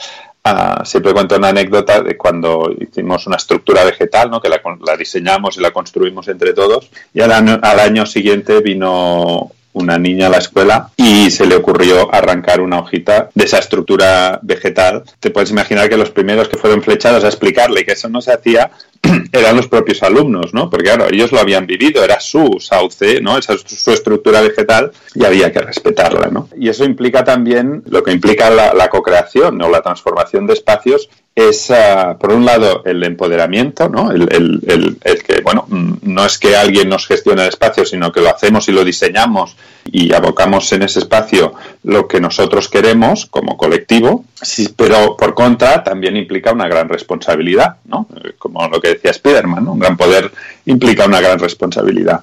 Ah, 0.44 0.84
siempre 0.84 1.14
cuento 1.14 1.38
una 1.38 1.50
anécdota 1.50 2.02
de 2.02 2.18
cuando 2.18 2.70
hicimos 2.78 3.28
una 3.28 3.38
estructura 3.38 3.86
vegetal, 3.86 4.30
¿no? 4.30 4.42
que 4.42 4.50
la, 4.50 4.62
la 4.86 4.98
diseñamos 4.98 5.58
y 5.58 5.62
la 5.62 5.72
construimos 5.72 6.28
entre 6.28 6.54
todos, 6.54 6.90
y 7.14 7.22
al 7.22 7.32
al 7.32 7.80
año 7.80 8.06
siguiente 8.06 8.60
vino 8.62 9.52
una 9.74 9.98
niña 9.98 10.28
a 10.28 10.30
la 10.30 10.38
escuela 10.38 10.90
y 10.98 11.30
se 11.32 11.46
le 11.46 11.56
ocurrió 11.56 12.14
arrancar 12.14 12.62
una 12.62 12.80
hojita 12.80 13.30
de 13.34 13.46
esa 13.46 13.60
estructura 13.60 14.40
vegetal. 14.42 15.04
Te 15.20 15.30
puedes 15.30 15.52
imaginar 15.52 15.90
que 15.90 15.98
los 15.98 16.12
primeros 16.12 16.50
que 16.50 16.58
fueron 16.58 16.82
flechados 16.82 17.24
a 17.24 17.28
explicarle 17.28 17.86
que 17.86 17.94
eso 17.94 18.10
no 18.10 18.22
se 18.22 18.34
hacía 18.34 18.72
eran 19.32 19.56
los 19.56 19.68
propios 19.68 20.04
alumnos, 20.04 20.54
¿no? 20.54 20.70
Porque 20.70 20.86
claro, 20.86 21.08
ellos 21.10 21.32
lo 21.32 21.40
habían 21.40 21.66
vivido, 21.66 22.04
era 22.04 22.20
su 22.20 22.58
sauce, 22.60 23.22
¿no? 23.22 23.38
Esa 23.38 23.54
es 23.54 23.62
su 23.62 23.92
estructura 23.92 24.42
vegetal 24.42 24.92
y 25.16 25.24
había 25.24 25.52
que 25.52 25.60
respetarla, 25.60 26.28
¿no? 26.28 26.50
Y 26.58 26.70
eso 26.70 26.84
implica 26.84 27.24
también 27.24 27.84
lo 27.86 28.04
que 28.04 28.12
implica 28.12 28.50
la, 28.50 28.74
la 28.74 28.90
co-creación 28.90 29.62
o 29.62 29.70
la 29.70 29.82
transformación 29.82 30.48
de 30.48 30.54
espacios 30.54 31.10
es, 31.48 31.72
ah, 31.72 32.18
por 32.20 32.34
un 32.34 32.46
lado, 32.46 32.84
el 32.86 33.04
empoderamiento, 33.04 33.88
¿no? 33.88 34.12
El, 34.12 34.28
el, 34.32 34.98
el, 35.04 35.24
que, 35.24 35.42
bueno, 35.42 35.66
mm, 35.68 35.94
no 36.02 36.26
es 36.26 36.38
que 36.38 36.56
alguien 36.56 36.90
nos 36.90 37.08
gestione 37.08 37.44
el 37.44 37.50
espacio, 37.50 37.86
sino 37.86 38.12
que 38.12 38.22
lo 38.22 38.30
hacemos 38.30 38.68
y 38.68 38.72
lo 38.72 38.84
diseñamos 38.84 39.56
y 39.86 40.14
abocamos 40.14 40.72
en 40.74 40.84
ese 40.84 41.00
espacio 41.00 41.54
lo 41.84 42.08
que 42.08 42.20
nosotros 42.20 42.68
queremos 42.68 43.26
como 43.26 43.58
colectivo, 43.58 44.26
sí, 44.34 44.74
pero 44.76 45.16
por 45.16 45.34
contra 45.34 45.84
también 45.84 46.18
implica 46.18 46.52
una 46.52 46.68
gran 46.68 46.90
responsabilidad, 46.90 47.78
¿no? 47.86 48.08
Como 48.38 48.68
lo 48.68 48.82
que 48.82 48.90
decía 48.90 49.14
Spiderman, 49.14 49.66
¿no? 49.66 49.74
Un 49.74 49.80
gran 49.80 49.98
poder 49.98 50.32
implica 50.66 51.06
una 51.06 51.22
gran 51.22 51.40
responsabilidad. 51.40 52.22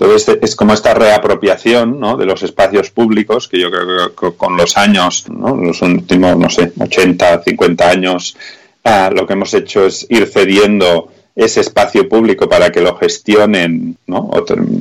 Entonces 0.00 0.38
es 0.40 0.56
como 0.56 0.72
esta 0.72 0.94
reapropiación 0.94 2.00
¿no? 2.00 2.16
de 2.16 2.24
los 2.24 2.42
espacios 2.42 2.90
públicos 2.90 3.48
que 3.48 3.60
yo 3.60 3.70
creo 3.70 4.14
que 4.14 4.34
con 4.34 4.56
los 4.56 4.78
años, 4.78 5.26
¿no? 5.28 5.54
los 5.54 5.82
últimos, 5.82 6.38
no 6.38 6.48
sé, 6.48 6.72
80, 6.78 7.42
50 7.42 7.88
años, 7.88 8.34
ah, 8.82 9.10
lo 9.14 9.26
que 9.26 9.34
hemos 9.34 9.52
hecho 9.52 9.84
es 9.84 10.06
ir 10.08 10.26
cediendo 10.26 11.12
ese 11.40 11.60
espacio 11.60 12.06
público 12.06 12.48
para 12.50 12.70
que 12.70 12.82
lo 12.82 12.96
gestionen 12.96 13.96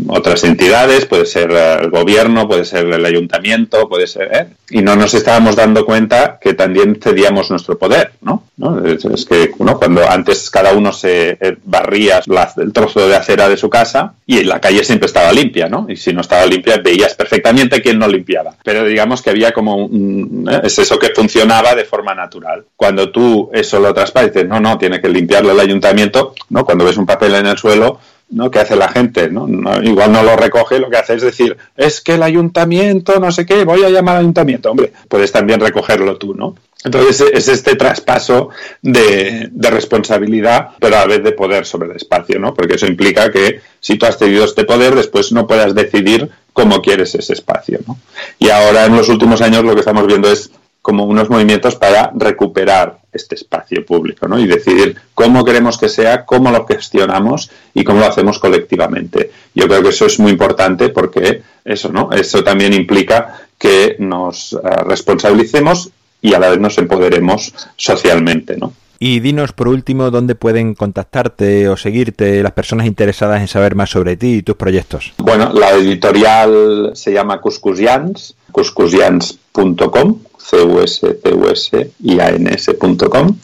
otras 0.07 0.43
entidades, 0.43 1.05
puede 1.05 1.25
ser 1.25 1.51
el 1.51 1.89
gobierno, 1.89 2.49
puede 2.49 2.65
ser 2.65 2.87
el 2.87 3.05
ayuntamiento, 3.05 3.87
puede 3.87 4.07
ser... 4.07 4.29
¿eh? 4.33 4.47
Y 4.71 4.81
no 4.81 4.95
nos 4.95 5.13
estábamos 5.13 5.55
dando 5.55 5.85
cuenta 5.85 6.37
que 6.39 6.53
también 6.53 6.99
cedíamos 7.01 7.49
nuestro 7.49 7.77
poder, 7.77 8.11
¿no? 8.21 8.43
Es, 8.85 9.25
que 9.25 9.51
cuando 9.51 10.07
antes 10.07 10.49
cada 10.49 10.73
uno 10.73 10.91
se 10.91 11.37
eh, 11.39 11.57
barría 11.63 12.21
el 12.57 12.73
trozo 12.73 13.07
de 13.07 13.15
acera 13.15 13.47
de 13.47 13.55
su 13.55 13.69
casa 13.69 14.13
y 14.25 14.43
la 14.43 14.59
calle 14.59 14.83
siempre 14.83 15.07
estaba 15.07 15.31
limpia, 15.31 15.69
¿no? 15.69 15.85
Y 15.87 15.95
si 15.95 16.11
no 16.11 16.21
estaba 16.21 16.45
limpia 16.45 16.77
veías 16.77 17.15
perfectamente 17.15 17.81
quién 17.81 17.97
no 17.97 18.07
limpiaba. 18.07 18.55
Pero 18.63 18.83
digamos 18.83 19.21
que 19.21 19.29
había 19.29 19.53
como 19.53 19.77
un... 19.77 20.47
¿eh? 20.51 20.61
Es 20.63 20.77
eso 20.77 20.99
que 20.99 21.09
funcionaba 21.15 21.73
de 21.73 21.85
forma 21.85 22.13
natural. 22.13 22.65
Cuando 22.75 23.11
tú 23.11 23.49
eso 23.53 23.79
lo 23.79 23.93
traspases, 23.93 24.45
no, 24.45 24.59
no, 24.59 24.77
tiene 24.77 24.99
que 24.99 25.07
limpiarlo 25.07 25.51
el 25.51 25.59
ayuntamiento, 25.59 26.35
¿no? 26.49 26.65
Cuando 26.65 26.85
ves 26.85 26.97
un 26.97 27.05
papel 27.05 27.35
en 27.35 27.45
el 27.45 27.57
suelo, 27.57 27.99
¿no? 28.29 28.51
¿Qué 28.51 28.59
hace 28.59 28.75
la 28.75 28.89
gente? 28.89 29.29
¿no? 29.29 29.47
Igual 29.81 30.11
no 30.11 30.23
lo 30.23 30.35
recoge, 30.35 30.79
lo 30.79 30.89
que 30.89 30.97
hace 30.97 31.15
es 31.15 31.21
decir, 31.21 31.57
es 31.75 32.01
que 32.01 32.15
el 32.15 32.23
ayuntamiento, 32.23 33.19
no 33.19 33.31
sé 33.31 33.45
qué, 33.45 33.65
voy 33.65 33.83
a 33.83 33.89
llamar 33.89 34.15
al 34.15 34.21
ayuntamiento. 34.21 34.71
Hombre, 34.71 34.93
puedes 35.07 35.31
también 35.31 35.59
recogerlo 35.59 36.17
tú, 36.17 36.33
¿no? 36.35 36.55
Entonces 36.83 37.25
es 37.33 37.47
este 37.49 37.75
traspaso 37.75 38.49
de, 38.81 39.49
responsabilidad, 39.53 40.69
pero 40.79 40.95
a 40.95 40.99
la 40.99 41.07
vez 41.07 41.23
de 41.23 41.33
poder 41.33 41.65
sobre 41.65 41.89
el 41.89 41.97
espacio, 41.97 42.39
¿no? 42.39 42.53
Porque 42.53 42.75
eso 42.75 42.87
implica 42.87 43.29
que 43.31 43.59
si 43.81 43.97
tú 43.97 44.05
has 44.05 44.17
cedido 44.17 44.45
este 44.45 44.63
poder, 44.63 44.95
después 44.95 45.33
no 45.33 45.45
puedas 45.45 45.75
decidir 45.75 46.29
cómo 46.53 46.81
quieres 46.81 47.15
ese 47.15 47.33
espacio, 47.33 47.79
¿no? 47.85 47.99
Y 48.37 48.49
ahora 48.49 48.85
en 48.85 48.95
los 48.95 49.09
últimos 49.09 49.41
años 49.41 49.65
lo 49.65 49.73
que 49.73 49.81
estamos 49.81 50.07
viendo 50.07 50.31
es 50.31 50.51
como 50.81 51.03
unos 51.03 51.29
movimientos 51.29 51.75
para 51.75 52.11
recuperar 52.15 52.99
este 53.11 53.35
espacio 53.35 53.85
público 53.85 54.27
¿no? 54.27 54.39
y 54.39 54.47
decidir 54.47 54.95
cómo 55.13 55.43
queremos 55.43 55.77
que 55.77 55.89
sea, 55.89 56.25
cómo 56.25 56.51
lo 56.51 56.65
gestionamos 56.65 57.51
y 57.73 57.83
cómo 57.83 57.99
lo 57.99 58.05
hacemos 58.05 58.39
colectivamente. 58.39 59.31
Yo 59.53 59.67
creo 59.67 59.81
que 59.81 59.89
eso 59.89 60.05
es 60.05 60.19
muy 60.19 60.31
importante 60.31 60.89
porque 60.89 61.41
eso, 61.65 61.89
¿no? 61.91 62.11
eso 62.11 62.43
también 62.43 62.73
implica 62.73 63.39
que 63.57 63.95
nos 63.99 64.53
eh, 64.53 64.57
responsabilicemos 64.85 65.89
y 66.21 66.33
a 66.33 66.39
la 66.39 66.49
vez 66.49 66.59
nos 66.59 66.77
empoderemos 66.77 67.53
socialmente. 67.75 68.57
¿no? 68.57 68.73
Y 68.99 69.21
dinos 69.21 69.53
por 69.53 69.69
último 69.69 70.11
dónde 70.11 70.35
pueden 70.35 70.75
contactarte 70.75 71.69
o 71.69 71.77
seguirte 71.77 72.43
las 72.43 72.51
personas 72.51 72.85
interesadas 72.85 73.39
en 73.39 73.47
saber 73.47 73.75
más 73.75 73.89
sobre 73.89 74.17
ti 74.17 74.35
y 74.35 74.43
tus 74.43 74.57
proyectos. 74.57 75.13
Bueno, 75.17 75.53
la 75.53 75.71
editorial 75.71 76.91
se 76.95 77.13
llama 77.13 77.39
Cuscusians, 77.39 78.35
cuscusians.com 78.51 80.19
cuscusians.com 80.49 83.37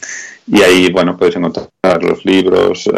y 0.48 0.62
ahí, 0.62 0.92
bueno, 0.92 1.16
podéis 1.16 1.36
encontrar 1.36 2.02
los 2.02 2.24
libros, 2.24 2.86
eh, 2.86 2.92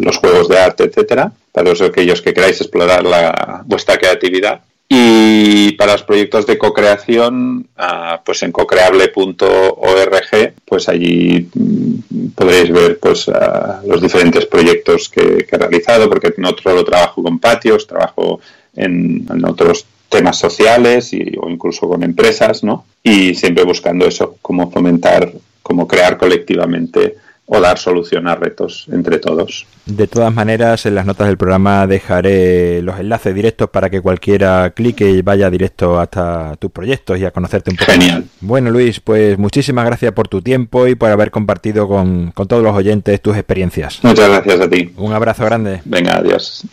los 0.00 0.16
juegos 0.18 0.48
de 0.48 0.58
arte, 0.58 0.84
etcétera, 0.84 1.32
para 1.50 1.64
todos 1.64 1.82
aquellos 1.82 2.22
que 2.22 2.32
queráis 2.32 2.60
explorar 2.60 3.04
la, 3.04 3.64
vuestra 3.66 3.96
creatividad. 3.96 4.60
Y 4.90 5.72
para 5.72 5.92
los 5.92 6.02
proyectos 6.02 6.46
de 6.46 6.56
co-creación, 6.56 7.68
ah, 7.76 8.22
pues 8.24 8.42
en 8.42 8.52
cocreable.org, 8.52 10.54
pues 10.64 10.88
allí 10.88 11.46
mm, 11.52 12.28
podréis 12.34 12.72
ver 12.72 12.98
pues 12.98 13.28
ah, 13.28 13.82
los 13.86 14.00
diferentes 14.00 14.46
proyectos 14.46 15.10
que, 15.10 15.46
he 15.50 15.58
realizado, 15.58 16.08
porque 16.08 16.32
no 16.38 16.56
solo 16.62 16.84
trabajo 16.84 17.22
con 17.22 17.38
patios, 17.38 17.86
trabajo 17.86 18.40
en, 18.74 19.26
en 19.30 19.44
otros 19.44 19.84
temas 20.08 20.38
sociales 20.38 21.12
y, 21.12 21.34
o 21.38 21.50
incluso 21.50 21.86
con 21.86 22.02
empresas, 22.02 22.64
¿no? 22.64 22.86
Y 23.02 23.34
siempre 23.34 23.64
buscando 23.64 24.06
eso, 24.06 24.36
cómo 24.40 24.70
fomentar, 24.70 25.30
cómo 25.62 25.86
crear 25.86 26.16
colectivamente 26.16 27.16
o 27.50 27.60
dar 27.60 27.78
solución 27.78 28.28
a 28.28 28.34
retos 28.34 28.86
entre 28.92 29.18
todos. 29.18 29.66
De 29.86 30.06
todas 30.06 30.32
maneras, 30.34 30.84
en 30.84 30.94
las 30.94 31.06
notas 31.06 31.28
del 31.28 31.38
programa 31.38 31.86
dejaré 31.86 32.82
los 32.82 33.00
enlaces 33.00 33.34
directos 33.34 33.70
para 33.70 33.88
que 33.88 34.02
cualquiera 34.02 34.70
clique 34.70 35.10
y 35.10 35.22
vaya 35.22 35.48
directo 35.48 35.98
hasta 35.98 36.56
tus 36.56 36.70
proyectos 36.70 37.18
y 37.18 37.24
a 37.24 37.30
conocerte 37.30 37.70
un 37.70 37.76
poco. 37.76 37.90
Genial. 37.90 38.24
Bueno, 38.40 38.70
Luis, 38.70 39.00
pues 39.00 39.38
muchísimas 39.38 39.86
gracias 39.86 40.12
por 40.12 40.28
tu 40.28 40.42
tiempo 40.42 40.86
y 40.86 40.94
por 40.94 41.10
haber 41.10 41.30
compartido 41.30 41.88
con, 41.88 42.32
con 42.32 42.46
todos 42.46 42.62
los 42.62 42.76
oyentes 42.76 43.22
tus 43.22 43.34
experiencias. 43.34 44.00
Muchas 44.02 44.28
gracias 44.28 44.60
a 44.60 44.68
ti. 44.68 44.92
Un 44.96 45.14
abrazo 45.14 45.46
grande. 45.46 45.80
Venga, 45.86 46.16
adiós. 46.16 46.66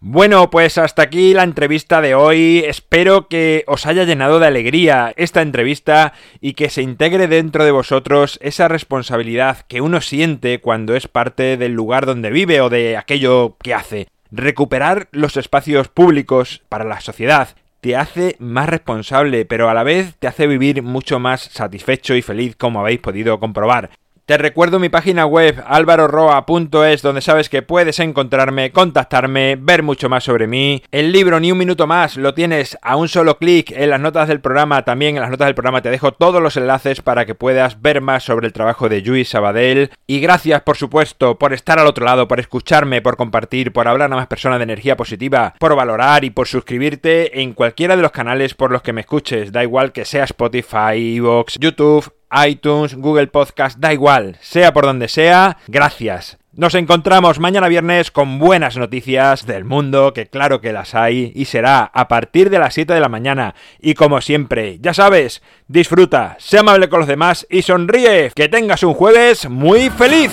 Bueno, 0.00 0.50
pues 0.50 0.76
hasta 0.76 1.02
aquí 1.02 1.32
la 1.32 1.42
entrevista 1.42 2.02
de 2.02 2.14
hoy. 2.14 2.62
Espero 2.66 3.28
que 3.28 3.64
os 3.66 3.86
haya 3.86 4.04
llenado 4.04 4.38
de 4.38 4.46
alegría 4.46 5.14
esta 5.16 5.40
entrevista 5.40 6.12
y 6.40 6.52
que 6.52 6.68
se 6.68 6.82
integre 6.82 7.28
dentro 7.28 7.64
de 7.64 7.70
vosotros 7.70 8.38
esa 8.42 8.68
responsabilidad 8.68 9.62
que 9.66 9.80
uno 9.80 10.02
siente 10.02 10.60
cuando 10.60 10.94
es 10.94 11.08
parte 11.08 11.56
del 11.56 11.72
lugar 11.72 12.04
donde 12.04 12.30
vive 12.30 12.60
o 12.60 12.68
de 12.68 12.98
aquello 12.98 13.56
que 13.62 13.72
hace. 13.72 14.08
Recuperar 14.30 15.08
los 15.12 15.38
espacios 15.38 15.88
públicos 15.88 16.62
para 16.68 16.84
la 16.84 17.00
sociedad 17.00 17.56
te 17.80 17.96
hace 17.96 18.36
más 18.38 18.68
responsable, 18.68 19.46
pero 19.46 19.70
a 19.70 19.74
la 19.74 19.82
vez 19.82 20.14
te 20.18 20.26
hace 20.26 20.46
vivir 20.46 20.82
mucho 20.82 21.18
más 21.18 21.40
satisfecho 21.40 22.14
y 22.14 22.22
feliz 22.22 22.54
como 22.54 22.80
habéis 22.80 23.00
podido 23.00 23.40
comprobar. 23.40 23.90
Te 24.26 24.38
recuerdo 24.38 24.80
mi 24.80 24.88
página 24.88 25.24
web 25.24 25.62
alvaroroa.es 25.68 27.00
donde 27.00 27.20
sabes 27.20 27.48
que 27.48 27.62
puedes 27.62 28.00
encontrarme, 28.00 28.72
contactarme, 28.72 29.54
ver 29.54 29.84
mucho 29.84 30.08
más 30.08 30.24
sobre 30.24 30.48
mí. 30.48 30.82
El 30.90 31.12
libro 31.12 31.38
Ni 31.38 31.52
un 31.52 31.58
minuto 31.58 31.86
más 31.86 32.16
lo 32.16 32.34
tienes 32.34 32.76
a 32.82 32.96
un 32.96 33.06
solo 33.06 33.38
clic 33.38 33.70
en 33.70 33.88
las 33.88 34.00
notas 34.00 34.26
del 34.26 34.40
programa. 34.40 34.84
También 34.84 35.14
en 35.14 35.22
las 35.22 35.30
notas 35.30 35.46
del 35.46 35.54
programa 35.54 35.80
te 35.80 35.90
dejo 35.90 36.10
todos 36.10 36.42
los 36.42 36.56
enlaces 36.56 37.02
para 37.02 37.24
que 37.24 37.36
puedas 37.36 37.80
ver 37.82 38.00
más 38.00 38.24
sobre 38.24 38.48
el 38.48 38.52
trabajo 38.52 38.88
de 38.88 39.00
Luis 39.00 39.28
Sabadell. 39.28 39.92
Y 40.08 40.18
gracias 40.18 40.60
por 40.62 40.76
supuesto 40.76 41.38
por 41.38 41.52
estar 41.52 41.78
al 41.78 41.86
otro 41.86 42.04
lado, 42.04 42.26
por 42.26 42.40
escucharme, 42.40 43.02
por 43.02 43.16
compartir, 43.16 43.72
por 43.72 43.86
hablar 43.86 44.12
a 44.12 44.16
más 44.16 44.26
personas 44.26 44.58
de 44.58 44.64
energía 44.64 44.96
positiva, 44.96 45.54
por 45.60 45.76
valorar 45.76 46.24
y 46.24 46.30
por 46.30 46.48
suscribirte 46.48 47.42
en 47.42 47.52
cualquiera 47.52 47.94
de 47.94 48.02
los 48.02 48.10
canales 48.10 48.54
por 48.54 48.72
los 48.72 48.82
que 48.82 48.92
me 48.92 49.02
escuches. 49.02 49.52
Da 49.52 49.62
igual 49.62 49.92
que 49.92 50.04
sea 50.04 50.24
Spotify, 50.24 51.16
Evox, 51.16 51.58
YouTube 51.60 52.12
iTunes, 52.46 52.94
Google 52.94 53.28
Podcast, 53.28 53.78
da 53.78 53.92
igual, 53.92 54.36
sea 54.40 54.72
por 54.72 54.84
donde 54.84 55.08
sea, 55.08 55.58
gracias. 55.68 56.38
Nos 56.52 56.74
encontramos 56.74 57.38
mañana 57.38 57.68
viernes 57.68 58.10
con 58.10 58.38
buenas 58.38 58.78
noticias 58.78 59.44
del 59.44 59.66
mundo, 59.66 60.14
que 60.14 60.26
claro 60.26 60.62
que 60.62 60.72
las 60.72 60.94
hay, 60.94 61.30
y 61.34 61.44
será 61.44 61.84
a 61.84 62.08
partir 62.08 62.48
de 62.48 62.58
las 62.58 62.72
7 62.72 62.94
de 62.94 63.00
la 63.00 63.10
mañana. 63.10 63.54
Y 63.78 63.92
como 63.92 64.22
siempre, 64.22 64.78
ya 64.80 64.94
sabes, 64.94 65.42
disfruta, 65.68 66.34
sea 66.38 66.60
amable 66.60 66.88
con 66.88 67.00
los 67.00 67.08
demás 67.08 67.46
y 67.50 67.60
sonríe. 67.60 68.32
Que 68.34 68.48
tengas 68.48 68.82
un 68.84 68.94
jueves 68.94 69.50
muy 69.50 69.90
feliz. 69.90 70.32